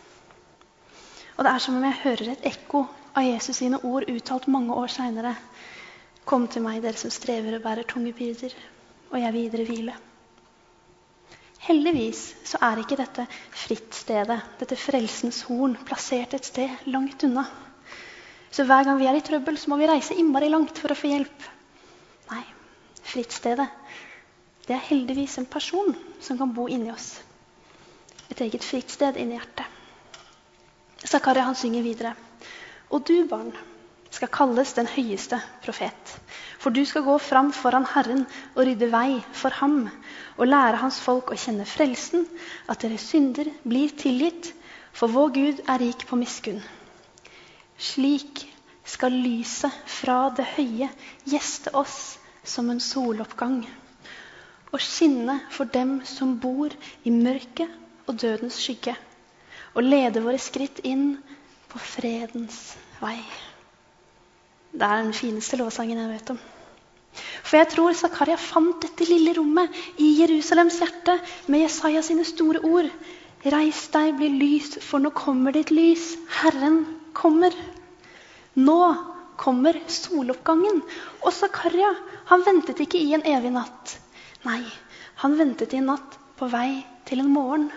Og 1.38 1.46
Det 1.46 1.52
er 1.54 1.64
som 1.64 1.78
om 1.80 1.86
jeg 1.88 2.02
hører 2.04 2.32
et 2.34 2.46
ekko 2.50 2.84
av 3.16 3.24
Jesus 3.24 3.62
sine 3.62 3.80
ord 3.88 4.10
uttalt 4.12 4.50
mange 4.52 4.76
år 4.76 4.92
seinere. 4.92 5.32
Kom 6.28 6.48
til 6.52 6.66
meg, 6.66 6.82
dere 6.84 7.00
som 7.00 7.14
strever 7.14 7.56
og 7.56 7.64
bærer 7.64 7.88
tunge 7.88 8.12
byrder, 8.14 8.54
og 9.10 9.22
jeg 9.22 9.34
vil 9.34 9.46
gi 9.46 9.52
dere 9.56 9.68
hvile. 9.70 9.96
Heldigvis 11.70 12.20
så 12.48 12.60
er 12.66 12.82
ikke 12.82 12.98
dette 13.00 13.26
frittstedet, 13.64 14.38
dette 14.60 14.78
frelsens 14.80 15.42
horn, 15.48 15.78
plassert 15.88 16.36
et 16.36 16.48
sted 16.48 16.86
langt 16.92 17.24
unna. 17.28 17.46
Så 18.52 18.66
hver 18.66 18.84
gang 18.84 19.00
vi 19.00 19.08
er 19.08 19.16
i 19.16 19.24
trøbbel, 19.24 19.58
så 19.58 19.72
må 19.72 19.80
vi 19.80 19.88
reise 19.90 20.16
innmari 20.18 20.50
langt 20.52 20.80
for 20.82 20.92
å 20.92 20.98
få 20.98 21.12
hjelp. 21.12 21.48
Nei, 22.32 22.44
frittstedet, 23.12 23.68
det 24.70 24.76
er 24.78 24.86
heldigvis 24.86 25.40
en 25.42 25.50
person 25.50 25.96
som 26.22 26.38
kan 26.38 26.52
bo 26.54 26.68
inni 26.70 26.92
oss. 26.94 27.16
Et 28.30 28.42
eget 28.46 28.62
fristed 28.62 29.18
inni 29.18 29.34
hjertet. 29.34 29.66
Zakaria 31.10 31.48
han 31.48 31.58
synger 31.58 31.82
videre. 31.82 32.12
Og 32.94 33.02
du, 33.08 33.26
barn, 33.26 33.50
skal 34.14 34.30
kalles 34.30 34.76
den 34.78 34.86
høyeste 34.94 35.40
profet. 35.64 36.14
For 36.62 36.70
du 36.70 36.84
skal 36.86 37.08
gå 37.08 37.18
fram 37.18 37.50
foran 37.56 37.88
Herren 37.96 38.28
og 38.54 38.62
rydde 38.68 38.92
vei 38.94 39.18
for 39.34 39.58
ham 39.58 39.88
og 40.38 40.46
lære 40.52 40.84
hans 40.84 41.02
folk 41.02 41.34
å 41.34 41.40
kjenne 41.40 41.66
frelsen, 41.66 42.28
at 42.70 42.86
deres 42.86 43.10
synder 43.10 43.50
blir 43.66 43.90
tilgitt, 43.98 44.54
for 44.94 45.10
vår 45.10 45.34
Gud 45.34 45.66
er 45.66 45.82
rik 45.82 46.06
på 46.06 46.18
miskunn. 46.20 46.62
Slik 47.80 48.46
skal 48.86 49.18
lyset 49.18 49.74
fra 49.98 50.28
det 50.38 50.46
høye 50.60 50.94
gjeste 51.26 51.74
oss 51.74 52.20
som 52.44 52.70
en 52.70 52.82
soloppgang 52.84 53.64
og 54.70 54.82
skinne 54.84 55.40
for 55.54 55.70
dem 55.74 56.00
som 56.06 56.36
bor 56.42 56.74
i 57.04 57.14
mørket 57.14 57.70
og 58.08 58.20
dødens 58.22 58.60
skygge, 58.62 58.96
og 59.74 59.86
lede 59.86 60.24
våre 60.26 60.40
skritt 60.42 60.82
inn 60.84 61.18
på 61.70 61.82
fredens 61.82 62.76
vei. 63.02 63.18
Det 64.72 64.86
er 64.86 65.04
den 65.04 65.16
fineste 65.18 65.58
lovsangen 65.58 65.98
jeg 65.98 66.12
vet 66.14 66.34
om. 66.36 66.40
For 67.20 67.58
jeg 67.58 67.70
tror 67.74 67.96
Zakaria 67.98 68.38
fant 68.38 68.82
dette 68.84 69.08
lille 69.10 69.34
rommet 69.38 69.74
i 69.98 70.12
Jerusalems 70.20 70.78
hjerte 70.82 71.16
med 71.50 71.64
Jesaja 71.64 72.04
sine 72.06 72.26
store 72.28 72.62
ord. 72.70 72.90
Reis 73.50 73.86
deg, 73.94 74.14
bli 74.20 74.30
lys, 74.36 74.76
for 74.86 75.02
nå 75.02 75.10
kommer 75.16 75.56
ditt 75.56 75.72
lys. 75.74 76.12
Herren 76.42 76.84
kommer. 77.18 77.56
Nå 78.60 78.78
kommer 79.40 79.80
soloppgangen. 79.90 80.84
Og 81.24 81.34
Zakaria 81.34 81.90
han 82.30 82.46
ventet 82.46 82.84
ikke 82.84 83.02
i 83.02 83.16
en 83.18 83.26
evig 83.26 83.56
natt. 83.56 83.96
Nei, 84.46 84.64
han 85.20 85.38
ventet 85.38 85.74
i 85.74 85.80
en 85.82 85.90
natt 85.92 86.18
på 86.40 86.48
vei 86.52 86.82
til 87.10 87.20
en 87.24 87.32
morgen. 87.34 87.70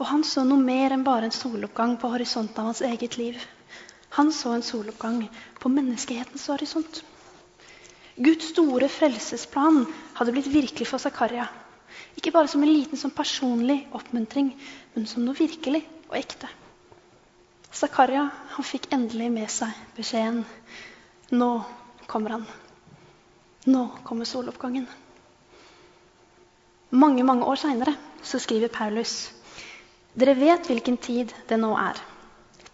Og 0.00 0.08
han 0.10 0.24
så 0.26 0.42
noe 0.46 0.58
mer 0.58 0.94
enn 0.94 1.04
bare 1.06 1.28
en 1.28 1.34
soloppgang 1.34 1.94
på 2.02 2.10
horisonten 2.10 2.58
av 2.58 2.72
hans 2.72 2.82
eget 2.82 3.18
liv. 3.20 3.38
Han 4.18 4.32
så 4.34 4.54
en 4.54 4.66
soloppgang 4.66 5.20
på 5.62 5.70
menneskehetens 5.70 6.48
horisont. 6.50 7.02
Guds 8.16 8.50
store 8.52 8.88
frelsesplan 8.90 9.84
hadde 10.18 10.34
blitt 10.34 10.50
virkelig 10.50 10.86
for 10.90 11.02
Zakaria. 11.02 11.46
Ikke 12.18 12.34
bare 12.34 12.50
som 12.50 12.62
en 12.62 12.70
liten 12.70 12.98
sånn 12.98 13.14
personlig 13.14 13.80
oppmuntring, 13.94 14.52
men 14.94 15.06
som 15.10 15.22
noe 15.26 15.38
virkelig 15.38 15.82
og 16.08 16.18
ekte. 16.18 16.50
Zakaria 17.74 18.28
fikk 18.62 18.90
endelig 18.94 19.30
med 19.34 19.50
seg 19.50 19.74
beskjeden. 19.96 20.44
Nå 21.34 21.50
kommer 22.06 22.38
han. 22.38 22.46
Nå 23.66 23.88
kommer 24.06 24.30
soloppgangen. 24.30 24.86
Mange 26.94 27.24
mange 27.26 27.46
år 27.50 27.58
seinere 27.58 27.96
skriver 28.22 28.70
Paulus 28.70 29.14
dere 30.14 30.36
vet 30.38 30.68
hvilken 30.70 30.94
tid 31.02 31.32
det 31.48 31.56
nå 31.58 31.72
er. 31.74 31.98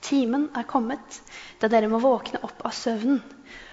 Timen 0.04 0.50
er 0.56 0.66
kommet 0.68 1.20
da 1.62 1.70
dere 1.72 1.88
må 1.88 2.00
våkne 2.02 2.42
opp 2.44 2.60
av 2.68 2.74
søvnen. 2.76 3.22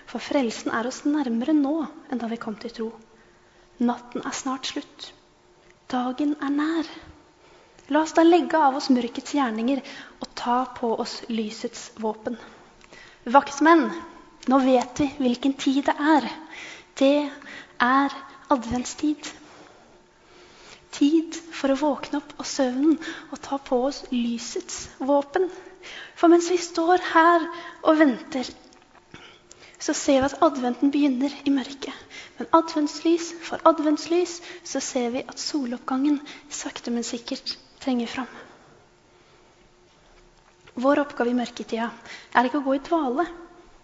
For 0.08 0.24
frelsen 0.24 0.72
er 0.72 0.88
oss 0.88 1.02
nærmere 1.04 1.52
nå 1.58 1.74
enn 2.08 2.22
da 2.22 2.30
vi 2.32 2.40
kom 2.40 2.56
til 2.62 2.72
tro. 2.78 2.88
Natten 3.84 4.24
er 4.24 4.36
snart 4.38 4.70
slutt. 4.70 5.10
Dagen 5.92 6.38
er 6.40 6.54
nær. 6.54 6.92
La 7.92 8.06
oss 8.06 8.16
da 8.16 8.24
legge 8.24 8.60
av 8.60 8.78
oss 8.80 8.88
mørkets 8.92 9.36
gjerninger 9.36 9.82
og 10.24 10.32
ta 10.40 10.62
på 10.80 10.94
oss 11.04 11.18
lysets 11.28 11.90
våpen. 12.00 12.40
Vaktmenn, 13.28 13.90
nå 14.48 14.62
vet 14.64 15.04
vi 15.04 15.10
hvilken 15.20 15.58
tid 15.60 15.84
det 15.92 15.98
er. 16.16 16.30
Det 17.00 17.14
er 17.84 18.16
adventstid. 18.56 19.28
Tid 20.98 21.38
for 21.54 21.74
å 21.74 21.78
våkne 21.78 22.22
opp 22.22 22.32
av 22.42 22.48
søvnen 22.50 22.98
og 23.30 23.42
ta 23.46 23.60
på 23.62 23.78
oss 23.90 24.04
lysets 24.12 24.88
våpen. 24.98 25.46
For 26.18 26.32
mens 26.32 26.50
vi 26.50 26.58
står 26.62 27.04
her 27.14 27.46
og 27.84 28.00
venter, 28.00 28.50
så 29.78 29.94
ser 29.94 30.24
vi 30.24 30.30
at 30.32 30.42
adventen 30.42 30.92
begynner 30.94 31.34
i 31.46 31.54
mørket. 31.54 31.94
Men 32.38 32.50
adventslys 32.58 33.30
for 33.46 33.62
adventslys 33.70 34.40
så 34.66 34.82
ser 34.82 35.14
vi 35.14 35.24
at 35.26 35.42
soloppgangen 35.42 36.20
sakte, 36.50 36.94
men 36.94 37.06
sikkert 37.06 37.54
trenger 37.82 38.10
fram. 38.10 38.30
Vår 40.78 41.02
oppgave 41.02 41.34
i 41.34 41.38
mørketida 41.38 41.92
er 42.38 42.50
ikke 42.50 42.62
å 42.62 42.66
gå 42.68 42.76
i 42.78 42.84
dvale, 42.86 43.26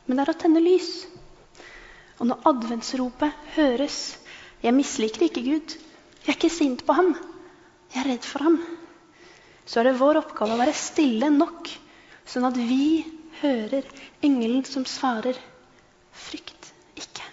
men 0.06 0.18
det 0.18 0.26
er 0.26 0.34
å 0.34 0.42
tenne 0.44 0.62
lys. 0.62 0.92
Og 2.20 2.30
når 2.30 2.46
adventsropet 2.52 3.50
høres 3.56 4.18
'Jeg 4.64 4.74
misliker 4.74 5.26
ikke 5.26 5.42
Gud', 5.44 5.74
'Jeg 6.24 6.32
er 6.32 6.38
ikke 6.38 6.50
sint 6.50 6.86
på 6.86 6.94
ham', 6.94 7.16
'Jeg 7.94 8.00
er 8.04 8.10
redd 8.10 8.26
for 8.26 8.44
ham', 8.44 8.62
så 9.66 9.80
er 9.80 9.84
det 9.84 10.00
vår 10.00 10.22
oppgave 10.22 10.56
å 10.56 10.60
være 10.60 10.74
stille 10.74 11.30
nok, 11.30 11.70
sånn 12.26 12.48
at 12.48 12.56
vi 12.58 13.04
hører 13.42 13.84
engelen 14.24 14.64
som 14.66 14.86
svarer 14.86 15.36
'Frykt 16.14 16.72
ikke'. 16.96 17.28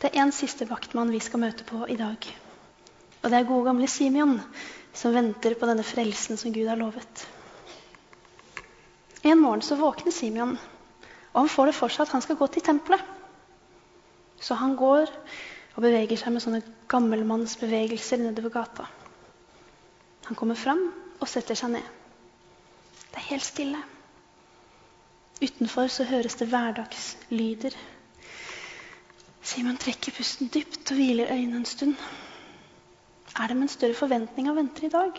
Det 0.00 0.10
er 0.12 0.22
en 0.22 0.32
siste 0.32 0.68
vaktmann 0.68 1.10
vi 1.10 1.20
skal 1.20 1.40
møte 1.40 1.64
på 1.64 1.86
i 1.88 1.96
dag. 1.96 2.26
Og 3.22 3.30
det 3.30 3.38
er 3.38 3.48
gode, 3.48 3.64
gamle 3.64 3.88
Simeon, 3.88 4.40
som 4.92 5.14
venter 5.14 5.54
på 5.54 5.66
denne 5.66 5.84
frelsen 5.84 6.36
som 6.36 6.52
Gud 6.52 6.68
har 6.68 6.76
lovet. 6.76 7.26
En 9.22 9.38
morgen 9.38 9.62
så 9.62 9.76
våkner 9.76 10.12
Simeon 10.12 10.58
og 11.30 11.44
han 11.44 11.50
får 11.50 11.70
det 11.70 11.76
for 11.78 11.92
seg 11.92 12.06
at 12.06 12.14
han 12.16 12.24
skal 12.24 12.38
gå 12.38 12.48
til 12.50 12.64
tempelet. 12.66 13.02
Så 14.40 14.56
han 14.58 14.74
går 14.78 15.10
og 15.80 15.86
beveger 15.86 16.18
seg 16.20 16.34
med 16.34 16.42
sånne 16.44 16.58
gammelmannsbevegelser 16.92 18.20
nedover 18.20 18.52
gata. 18.52 18.84
Han 20.26 20.36
kommer 20.36 20.58
fram 20.60 20.82
og 21.16 21.28
setter 21.30 21.56
seg 21.56 21.70
ned. 21.72 21.86
Det 23.06 23.16
er 23.16 23.28
helt 23.30 23.46
stille. 23.46 23.78
Utenfor 25.40 25.88
så 25.88 26.04
høres 26.04 26.36
det 26.36 26.50
hverdagslyder. 26.50 27.78
Simon 29.40 29.80
trekker 29.80 30.12
pusten 30.18 30.50
dypt 30.52 30.92
og 30.92 31.00
hviler 31.00 31.32
øynene 31.32 31.62
en 31.62 31.70
stund. 31.70 31.96
Er 33.40 33.48
det 33.48 33.56
med 33.56 33.70
en 33.70 33.72
større 33.72 33.96
forventning 33.96 34.50
av 34.52 34.60
venter 34.60 34.84
i 34.84 34.92
dag? 34.92 35.16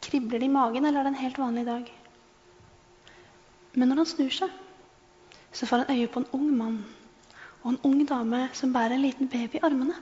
Kribler 0.00 0.40
det 0.40 0.48
i 0.48 0.54
magen, 0.54 0.88
eller 0.88 1.02
er 1.02 1.10
det 1.10 1.12
en 1.12 1.20
helt 1.26 1.42
vanlig 1.42 1.66
dag? 1.68 1.92
Men 3.74 3.92
når 3.92 4.00
han 4.00 4.10
snur 4.14 4.32
seg, 4.40 4.56
så 5.52 5.68
får 5.68 5.84
han 5.84 5.98
øye 5.98 6.08
på 6.08 6.24
en 6.24 6.32
ung 6.40 6.48
mann 6.56 6.80
og 7.62 7.72
en 7.72 7.80
ung 7.84 8.04
dame 8.08 8.46
som 8.56 8.72
bærer 8.72 8.96
en 8.96 9.04
liten 9.04 9.28
baby 9.28 9.58
i 9.58 9.64
armene. 9.66 9.96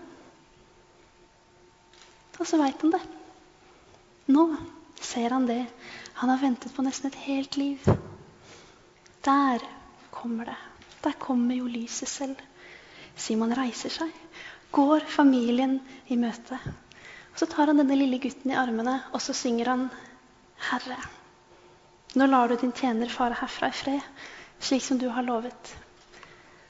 Og 2.39 2.47
så 2.47 2.59
veit 2.61 2.81
han 2.85 2.95
det. 2.95 3.01
Nå 4.31 4.45
ser 5.01 5.35
han 5.35 5.47
det 5.49 5.65
han 6.19 6.31
har 6.31 6.41
ventet 6.43 6.75
på 6.75 6.83
nesten 6.83 7.11
et 7.11 7.21
helt 7.27 7.57
liv. 7.57 7.85
Der 9.27 9.63
kommer 10.11 10.51
det. 10.51 10.57
Der 11.03 11.15
kommer 11.19 11.55
jo 11.55 11.71
lyset 11.71 12.11
selv. 12.11 12.41
Simon 13.19 13.55
reiser 13.55 13.91
seg, 13.91 14.11
går 14.75 15.07
familien 15.11 15.79
i 16.07 16.19
møte. 16.19 16.59
Og 17.33 17.39
Så 17.39 17.47
tar 17.47 17.71
han 17.71 17.79
denne 17.79 17.99
lille 17.99 18.19
gutten 18.23 18.51
i 18.51 18.59
armene, 18.59 19.01
og 19.13 19.23
så 19.23 19.35
synger 19.35 19.71
han 19.71 19.89
Herre, 20.71 20.99
nå 22.19 22.27
lar 22.27 22.51
du 22.51 22.57
din 22.59 22.75
tjener 22.75 23.11
fare 23.13 23.37
herfra 23.39 23.69
i 23.71 23.77
fred 23.79 24.01
slik 24.59 24.83
som 24.83 24.99
du 24.99 25.07
har 25.09 25.23
lovet. 25.23 25.75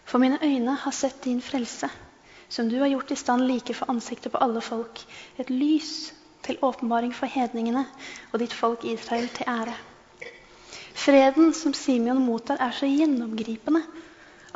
For 0.09 0.19
mine 0.19 0.39
øyne 0.43 0.73
har 0.73 0.95
sett 0.97 1.21
din 1.25 1.41
frelse, 1.45 1.91
som 2.49 2.69
du 2.69 2.79
har 2.81 2.89
gjort 2.89 3.11
i 3.13 3.17
stand 3.21 3.45
like 3.45 3.75
for 3.77 3.91
ansiktet 3.93 4.33
på 4.33 4.41
alle 4.41 4.63
folk, 4.65 5.03
et 5.37 5.51
lys 5.53 6.15
til 6.47 6.57
åpenbaring 6.65 7.13
for 7.13 7.29
hedningene 7.29 7.85
og 8.33 8.41
ditt 8.41 8.57
folk 8.57 8.87
Israel 8.89 9.29
til 9.37 9.51
ære. 9.53 9.77
Freden 10.97 11.53
som 11.55 11.75
Simeon 11.77 12.25
mottar, 12.25 12.57
er 12.57 12.73
så 12.73 12.89
gjennomgripende 12.89 13.85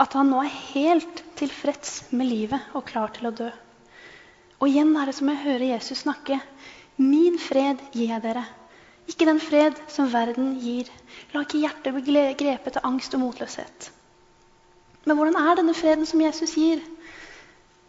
at 0.00 0.16
han 0.16 0.32
nå 0.32 0.40
er 0.40 0.56
helt 0.72 1.22
tilfreds 1.36 2.00
med 2.16 2.32
livet 2.32 2.72
og 2.72 2.88
klar 2.88 3.12
til 3.12 3.28
å 3.28 3.36
dø. 3.44 3.52
Og 4.58 4.68
igjen 4.70 4.96
er 4.96 5.10
det 5.10 5.18
som 5.20 5.28
jeg 5.28 5.44
hører 5.44 5.68
Jesus 5.74 6.06
snakke. 6.06 6.40
Min 6.96 7.38
fred 7.38 7.82
gir 7.92 8.14
jeg 8.14 8.24
dere. 8.24 8.46
Ikke 9.10 9.28
den 9.28 9.40
fred 9.42 9.76
som 9.92 10.08
verden 10.12 10.54
gir. 10.64 10.88
La 11.34 11.44
ikke 11.44 11.60
hjertet 11.60 11.98
bli 11.98 12.30
grepet 12.40 12.78
av 12.80 12.88
angst 12.88 13.14
og 13.18 13.26
motløshet. 13.26 13.92
Men 15.04 15.18
hvordan 15.18 15.38
er 15.38 15.58
denne 15.58 15.74
freden 15.74 16.06
som 16.06 16.22
Jesus 16.22 16.54
gir? 16.54 16.82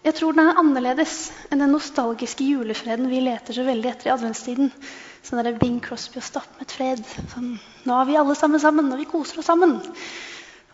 Jeg 0.04 0.18
tror 0.18 0.36
den 0.36 0.50
er 0.50 0.60
annerledes 0.60 1.30
enn 1.48 1.62
den 1.64 1.72
nostalgiske 1.72 2.44
julefreden 2.44 3.08
vi 3.12 3.22
leter 3.24 3.56
så 3.56 3.64
veldig 3.64 3.92
etter 3.92 4.10
i 4.10 4.14
adventstiden. 4.16 4.72
Sånn 5.24 5.40
der 5.40 5.56
Bing 5.56 5.78
Crosby 5.84 6.20
og 6.20 6.26
stappmet 6.28 6.74
fred. 6.76 7.04
Sånn, 7.32 7.54
nå 7.88 8.00
er 8.00 8.10
vi 8.10 8.18
alle 8.20 8.36
sammen 8.36 8.60
sammen, 8.60 8.92
og 8.92 9.00
vi 9.00 9.08
koser 9.08 9.40
oss 9.40 9.48
sammen. 9.48 9.78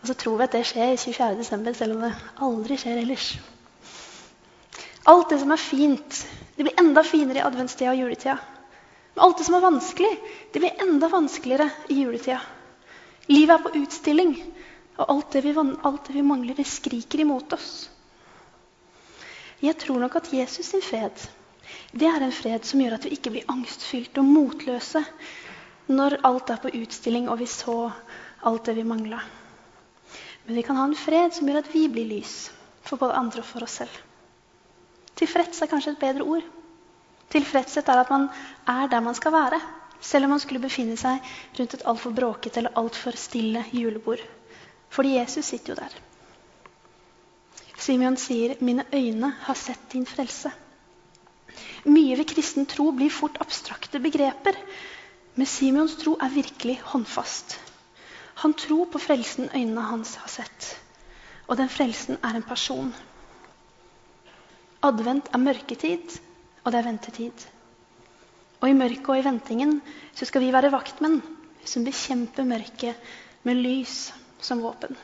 Og 0.00 0.08
så 0.08 0.16
tror 0.18 0.40
vi 0.40 0.48
at 0.48 0.56
det 0.56 0.64
skjer 0.66 0.96
24.12., 0.98 1.74
selv 1.78 1.94
om 1.94 2.06
det 2.08 2.12
aldri 2.42 2.78
skjer 2.80 3.02
ellers. 3.04 3.28
Alt 5.10 5.30
det 5.30 5.38
som 5.44 5.52
er 5.54 5.62
fint, 5.62 6.22
det 6.56 6.66
blir 6.66 6.80
enda 6.82 7.04
finere 7.06 7.38
i 7.38 7.46
adventstida 7.46 7.92
og 7.92 8.02
juletida. 8.02 8.38
Men 9.14 9.24
alt 9.26 9.38
det 9.38 9.46
som 9.46 9.56
er 9.60 9.64
vanskelig, 9.68 10.10
det 10.50 10.64
blir 10.64 10.82
enda 10.82 11.12
vanskeligere 11.12 11.68
i 11.92 12.00
juletida. 12.02 12.40
Livet 13.30 13.54
er 13.54 13.62
på 13.62 13.76
utstilling, 13.78 14.34
og 15.00 15.10
alt 15.14 15.32
det 15.32 15.42
vi, 15.46 15.54
alt 15.56 16.06
det 16.06 16.14
vi 16.14 16.22
mangler, 16.22 16.54
det 16.54 16.68
skriker 16.68 17.24
imot 17.24 17.52
oss. 17.56 17.88
Jeg 19.60 19.76
tror 19.80 20.00
nok 20.00 20.16
at 20.20 20.32
Jesus 20.32 20.70
sin 20.72 20.84
fred 20.84 21.28
det 21.92 22.06
er 22.06 22.22
en 22.22 22.34
fred 22.34 22.64
som 22.66 22.80
gjør 22.82 22.96
at 22.96 23.06
vi 23.06 23.14
ikke 23.16 23.32
blir 23.34 23.50
angstfylte 23.50 24.22
og 24.22 24.30
motløse 24.30 25.02
når 25.90 26.20
alt 26.26 26.52
er 26.54 26.62
på 26.62 26.72
utstilling 26.80 27.28
og 27.30 27.40
vi 27.40 27.48
så 27.50 27.76
alt 28.46 28.68
det 28.68 28.76
vi 28.78 28.86
mangla. 28.86 29.20
Men 30.46 30.56
vi 30.56 30.64
kan 30.66 30.78
ha 30.78 30.86
en 30.86 30.96
fred 30.98 31.34
som 31.34 31.50
gjør 31.50 31.60
at 31.62 31.72
vi 31.74 31.84
blir 31.92 32.08
lys 32.10 32.36
for 32.86 32.98
både 32.98 33.18
andre 33.18 33.42
og 33.42 33.48
for 33.48 33.66
oss 33.66 33.80
selv. 33.82 33.92
Tilfreds 35.18 35.62
er 35.62 35.70
kanskje 35.70 35.94
et 35.94 36.02
bedre 36.02 36.26
ord. 36.26 36.46
Tilfredshet 37.30 37.90
er 37.90 38.02
at 38.02 38.10
man 38.10 38.28
er 38.66 38.88
der 38.90 39.04
man 39.04 39.14
skal 39.14 39.34
være, 39.34 39.60
selv 40.00 40.26
om 40.26 40.34
man 40.34 40.42
skulle 40.42 40.62
befinne 40.62 40.96
seg 40.98 41.20
rundt 41.58 41.74
et 41.76 41.86
altfor 41.86 42.14
bråkete 42.16 42.62
eller 42.62 42.78
altfor 42.80 43.18
stille 43.18 43.66
julebord. 43.70 44.22
Fordi 44.90 45.16
Jesus 45.18 45.44
sitter 45.44 45.74
jo 45.74 45.78
der. 45.78 45.94
Simeon 47.80 48.16
sier, 48.16 48.56
'Mine 48.60 48.84
øyne 48.92 49.30
har 49.30 49.54
sett 49.54 49.92
din 49.92 50.06
frelse'. 50.06 50.50
Mye 51.84 52.16
ved 52.18 52.28
kristen 52.28 52.66
tro 52.66 52.90
blir 52.92 53.10
fort 53.10 53.38
abstrakte 53.40 54.00
begreper. 54.00 54.56
Men 55.34 55.46
Simeons 55.46 55.96
tro 55.96 56.16
er 56.20 56.28
virkelig 56.28 56.80
håndfast. 56.84 57.60
Han 58.34 58.54
tror 58.54 58.84
på 58.92 58.98
frelsen 58.98 59.48
øynene 59.54 59.80
hans 59.80 60.14
har 60.14 60.28
sett. 60.28 60.80
Og 61.48 61.56
den 61.56 61.68
frelsen 61.68 62.18
er 62.22 62.36
en 62.36 62.42
person. 62.42 62.94
Advent 64.82 65.28
er 65.32 65.38
mørketid, 65.38 66.20
og 66.64 66.72
det 66.72 66.78
er 66.78 66.88
ventetid. 66.88 67.46
Og 68.60 68.68
i 68.68 68.76
mørket 68.76 69.08
og 69.08 69.18
i 69.18 69.24
ventingen 69.24 69.80
så 70.14 70.24
skal 70.28 70.44
vi 70.44 70.52
være 70.52 70.72
vaktmenn 70.72 71.20
som 71.64 71.84
bekjemper 71.84 72.44
mørket 72.44 72.96
med 73.44 73.56
lys 73.56 74.10
som 74.44 74.62
våpen. 74.64 74.96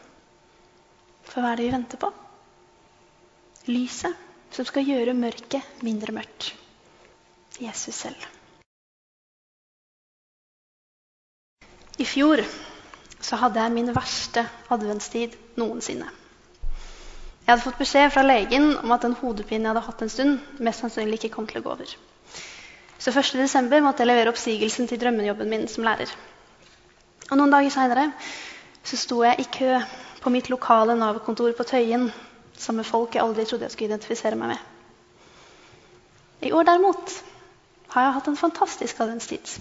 For 1.27 1.42
hva 1.42 1.53
er 1.53 1.61
det 1.61 1.66
vi 1.68 1.75
venter 1.75 2.01
på? 2.01 2.12
Lyset 3.66 4.14
som 4.55 4.66
skal 4.68 4.87
gjøre 4.87 5.16
mørket 5.16 5.83
mindre 5.85 6.14
mørkt. 6.16 6.53
Jesus 7.61 7.96
selv. 7.96 8.20
I 11.96 12.05
fjor 12.05 12.42
så 13.25 13.38
hadde 13.40 13.62
jeg 13.62 13.72
min 13.72 13.92
verste 13.96 14.44
adventstid 14.70 15.35
noensinne. 15.57 16.09
Jeg 17.46 17.53
hadde 17.53 17.62
fått 17.62 17.79
beskjed 17.81 18.11
fra 18.12 18.25
legen 18.27 18.72
om 18.83 18.92
at 18.92 19.05
den 19.07 19.14
hodepinen 19.20 19.68
jeg 19.68 19.72
hadde 19.72 19.85
hatt 19.87 20.03
en 20.05 20.12
stund, 20.12 20.40
mest 20.59 20.83
sannsynlig 20.83 21.20
ikke 21.20 21.37
kom 21.37 21.46
til 21.49 21.62
å 21.62 21.64
gå 21.64 21.72
over. 21.77 21.92
Så 22.99 23.12
1.12. 23.12 23.70
måtte 23.85 24.03
jeg 24.03 24.11
levere 24.11 24.33
oppsigelsen 24.33 24.88
til 24.90 25.01
drømmejobben 25.01 25.49
min 25.49 25.68
som 25.70 25.87
lærer. 25.87 26.11
Og 27.31 27.38
Noen 27.38 27.55
dager 27.55 27.72
seinere 27.72 28.11
sto 28.94 29.18
jeg 29.25 29.40
i 29.42 29.49
kø 29.51 29.81
på 30.22 30.31
mitt 30.31 30.51
lokale 30.53 30.94
Nav-kontor 30.94 31.51
på 31.59 31.66
Tøyen 31.66 32.12
sammen 32.55 32.85
med 32.85 32.88
folk 32.88 33.14
jeg 33.14 33.25
aldri 33.25 33.44
trodde 33.44 33.66
jeg 33.66 33.75
skulle 33.75 33.90
identifisere 33.90 34.38
meg 34.38 34.55
med. 34.55 34.61
I 36.46 36.53
år 36.55 36.68
derimot 36.68 37.12
har 37.94 38.07
jeg 38.07 38.14
hatt 38.18 38.31
en 38.31 38.38
fantastisk 38.38 39.01
adventstid. 39.01 39.57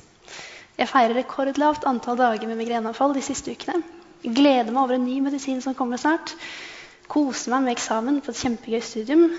Jeg 0.78 0.92
feirer 0.92 1.16
rekordlavt 1.16 1.86
antall 1.88 2.18
dager 2.20 2.48
med 2.50 2.60
migreneanfall 2.60 3.16
de 3.16 3.24
siste 3.24 3.54
ukene. 3.56 3.82
Gleder 4.26 4.72
meg 4.72 4.82
over 4.84 4.98
en 4.98 5.06
ny 5.08 5.20
medisin 5.24 5.62
som 5.64 5.76
kommer 5.78 6.02
snart. 6.02 6.34
Koser 7.08 7.54
meg 7.54 7.64
med 7.66 7.76
eksamen 7.76 8.20
på 8.26 8.34
et 8.34 8.42
kjempegøy 8.42 8.82
studium. 8.84 9.30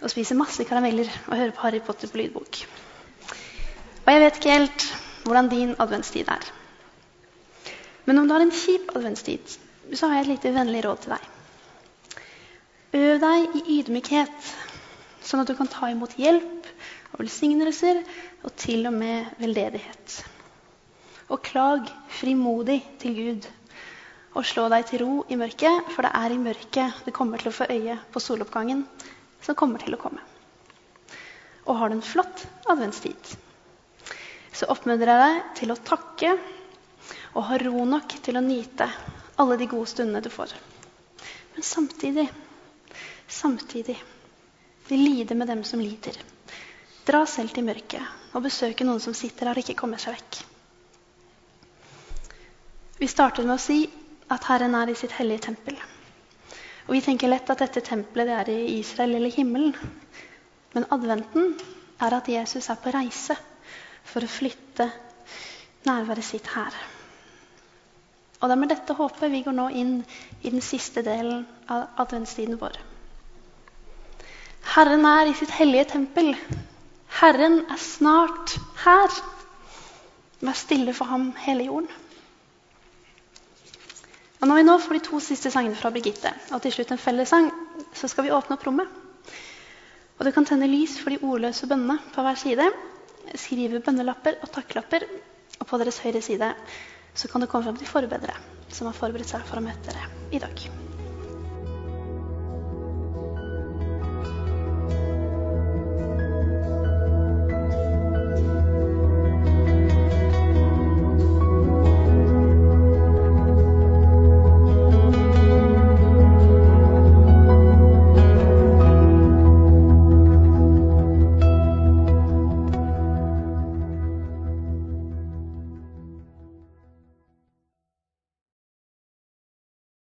Og 0.00 0.12
spiser 0.12 0.38
masse 0.38 0.64
karameller 0.68 1.10
og 1.26 1.36
hører 1.36 1.56
på 1.56 1.66
Harry 1.66 1.82
Potter 1.82 2.12
på 2.12 2.20
lydbok. 2.22 2.60
Og 4.04 4.12
jeg 4.12 4.22
vet 4.22 4.38
ikke 4.38 4.58
helt 4.60 4.86
hvordan 5.26 5.50
din 5.50 5.74
adventstid 5.82 6.30
er. 6.30 6.52
Men 8.06 8.18
om 8.18 8.28
du 8.28 8.34
har 8.34 8.44
en 8.44 8.54
kjip 8.54 8.92
adventstid, 8.94 9.56
så 9.92 10.06
har 10.06 10.20
jeg 10.20 10.26
et 10.26 10.32
lite 10.36 10.54
vennlig 10.54 10.84
råd 10.86 11.02
til 11.02 11.14
deg. 11.16 11.24
Øv 12.96 13.18
deg 13.22 13.56
i 13.58 13.62
ydmykhet, 13.80 14.50
sånn 15.26 15.42
at 15.42 15.50
du 15.50 15.56
kan 15.58 15.70
ta 15.70 15.90
imot 15.90 16.14
hjelp 16.20 16.70
og 17.12 17.18
velsignelser 17.24 17.98
og 18.46 18.54
til 18.62 18.86
og 18.86 18.94
med 18.94 19.34
veldedighet. 19.42 20.16
Og 21.34 21.42
klag 21.42 21.90
frimodig 22.20 22.78
til 23.02 23.18
Gud. 23.18 23.50
Og 24.36 24.46
slå 24.46 24.68
deg 24.70 24.86
til 24.86 25.02
ro 25.02 25.12
i 25.32 25.38
mørket, 25.40 25.90
for 25.90 26.06
det 26.06 26.12
er 26.14 26.34
i 26.34 26.38
mørket 26.38 27.06
du 27.06 27.12
kommer 27.16 27.42
til 27.42 27.50
å 27.50 27.56
få 27.56 27.66
øye 27.72 27.98
på 28.12 28.22
soloppgangen 28.22 28.84
som 29.42 29.58
kommer 29.58 29.82
til 29.82 29.96
å 29.96 30.00
komme. 30.00 30.22
Og 31.66 31.78
har 31.80 31.90
du 31.90 31.96
en 31.96 32.06
flott 32.06 32.44
adventstid, 32.70 33.32
så 34.54 34.68
oppmuntrer 34.70 35.10
jeg 35.10 35.24
deg 35.24 35.56
til 35.58 35.74
å 35.74 35.80
takke 35.88 36.36
og 37.36 37.44
ha 37.50 37.58
ro 37.60 37.84
nok 37.84 38.16
til 38.24 38.38
å 38.38 38.44
nyte 38.44 38.88
alle 39.36 39.58
de 39.60 39.68
gode 39.68 39.90
stundene 39.90 40.24
du 40.24 40.30
får. 40.32 40.54
Men 41.54 41.64
samtidig, 41.64 42.26
samtidig 43.28 43.96
vil 44.88 45.04
lide 45.04 45.36
med 45.36 45.48
dem 45.52 45.64
som 45.64 45.80
lider. 45.80 46.16
Dra 47.06 47.26
selv 47.28 47.52
til 47.54 47.66
mørket 47.66 48.32
og 48.34 48.44
besøke 48.46 48.86
noen 48.88 49.02
som 49.04 49.14
sitter 49.14 49.50
her 49.50 49.58
og 49.58 49.64
ikke 49.64 49.78
kommer 49.78 50.00
seg 50.00 50.16
vekk. 50.16 50.40
Vi 52.96 53.08
startet 53.12 53.44
med 53.44 53.58
å 53.58 53.62
si 53.62 53.82
at 54.32 54.48
Herren 54.48 54.74
er 54.74 54.90
i 54.90 54.96
sitt 54.98 55.14
hellige 55.18 55.50
tempel. 55.50 55.76
Og 56.86 56.94
Vi 56.96 57.02
tenker 57.04 57.28
lett 57.28 57.50
at 57.50 57.60
dette 57.60 57.82
tempelet 57.84 58.30
det 58.30 58.36
er 58.40 58.50
i 58.52 58.78
Israel 58.78 59.18
eller 59.18 59.34
himmelen. 59.34 59.74
Men 60.72 60.88
adventen 60.94 61.54
er 62.00 62.16
at 62.16 62.28
Jesus 62.30 62.70
er 62.70 62.80
på 62.80 62.92
reise 62.94 63.36
for 64.06 64.24
å 64.24 64.30
flytte 64.30 64.88
nærværet 65.86 66.24
sitt 66.24 66.48
her. 66.54 66.74
Og 68.40 68.48
det 68.48 68.54
er 68.54 68.60
med 68.60 68.72
dette 68.72 68.96
håpet 68.96 69.32
vi 69.32 69.42
går 69.46 69.56
nå 69.56 69.70
inn 69.72 69.94
i 70.42 70.52
den 70.52 70.64
siste 70.64 71.02
delen 71.06 71.46
av 71.72 71.86
adventstiden 72.04 72.58
vår. 72.60 72.76
Herren 74.74 75.06
er 75.08 75.30
i 75.30 75.36
sitt 75.38 75.54
hellige 75.56 75.92
tempel. 75.94 76.34
Herren 77.20 77.62
er 77.72 77.80
snart 77.80 78.58
her. 78.82 79.14
Vær 80.44 80.58
stille 80.58 80.92
for 80.92 81.08
ham, 81.08 81.30
hele 81.46 81.70
jorden. 81.70 81.88
Og 84.40 84.48
Når 84.50 84.58
vi 84.58 84.66
nå 84.66 84.74
får 84.78 84.98
de 84.98 85.04
to 85.06 85.20
siste 85.24 85.50
sangene 85.50 85.78
fra 85.78 85.90
Birgitte, 85.90 86.30
og 86.52 86.60
til 86.62 86.74
slutt 86.74 86.92
en 86.92 87.00
fellessang, 87.00 87.48
så 87.96 88.08
skal 88.08 88.26
vi 88.26 88.34
åpne 88.36 88.58
opp 88.58 88.66
rommet. 88.66 88.90
Og 90.18 90.26
du 90.26 90.30
kan 90.32 90.44
tenne 90.48 90.68
lys 90.68 90.98
for 91.00 91.12
de 91.12 91.22
ordløse 91.24 91.66
bønnene 91.68 91.96
på 92.12 92.24
hver 92.24 92.36
side. 92.40 92.68
Skrive 93.36 93.80
bønnelapper 93.80 94.36
og 94.42 94.52
takklapper. 94.52 95.08
Og 95.56 95.66
på 95.66 95.80
deres 95.80 96.02
høyre 96.04 96.20
side 96.20 96.52
så 97.16 97.28
kan 97.32 97.40
du 97.40 97.48
komme 97.50 97.64
frem 97.66 97.78
til 97.80 97.88
forbedere 97.90 98.36
som 98.68 98.90
har 98.90 98.98
forberedt 98.98 99.32
seg 99.32 99.46
for 99.48 99.60
å 99.60 99.64
møte 99.64 99.92
dere 99.92 100.10
i 100.36 100.42
dag. 100.42 100.66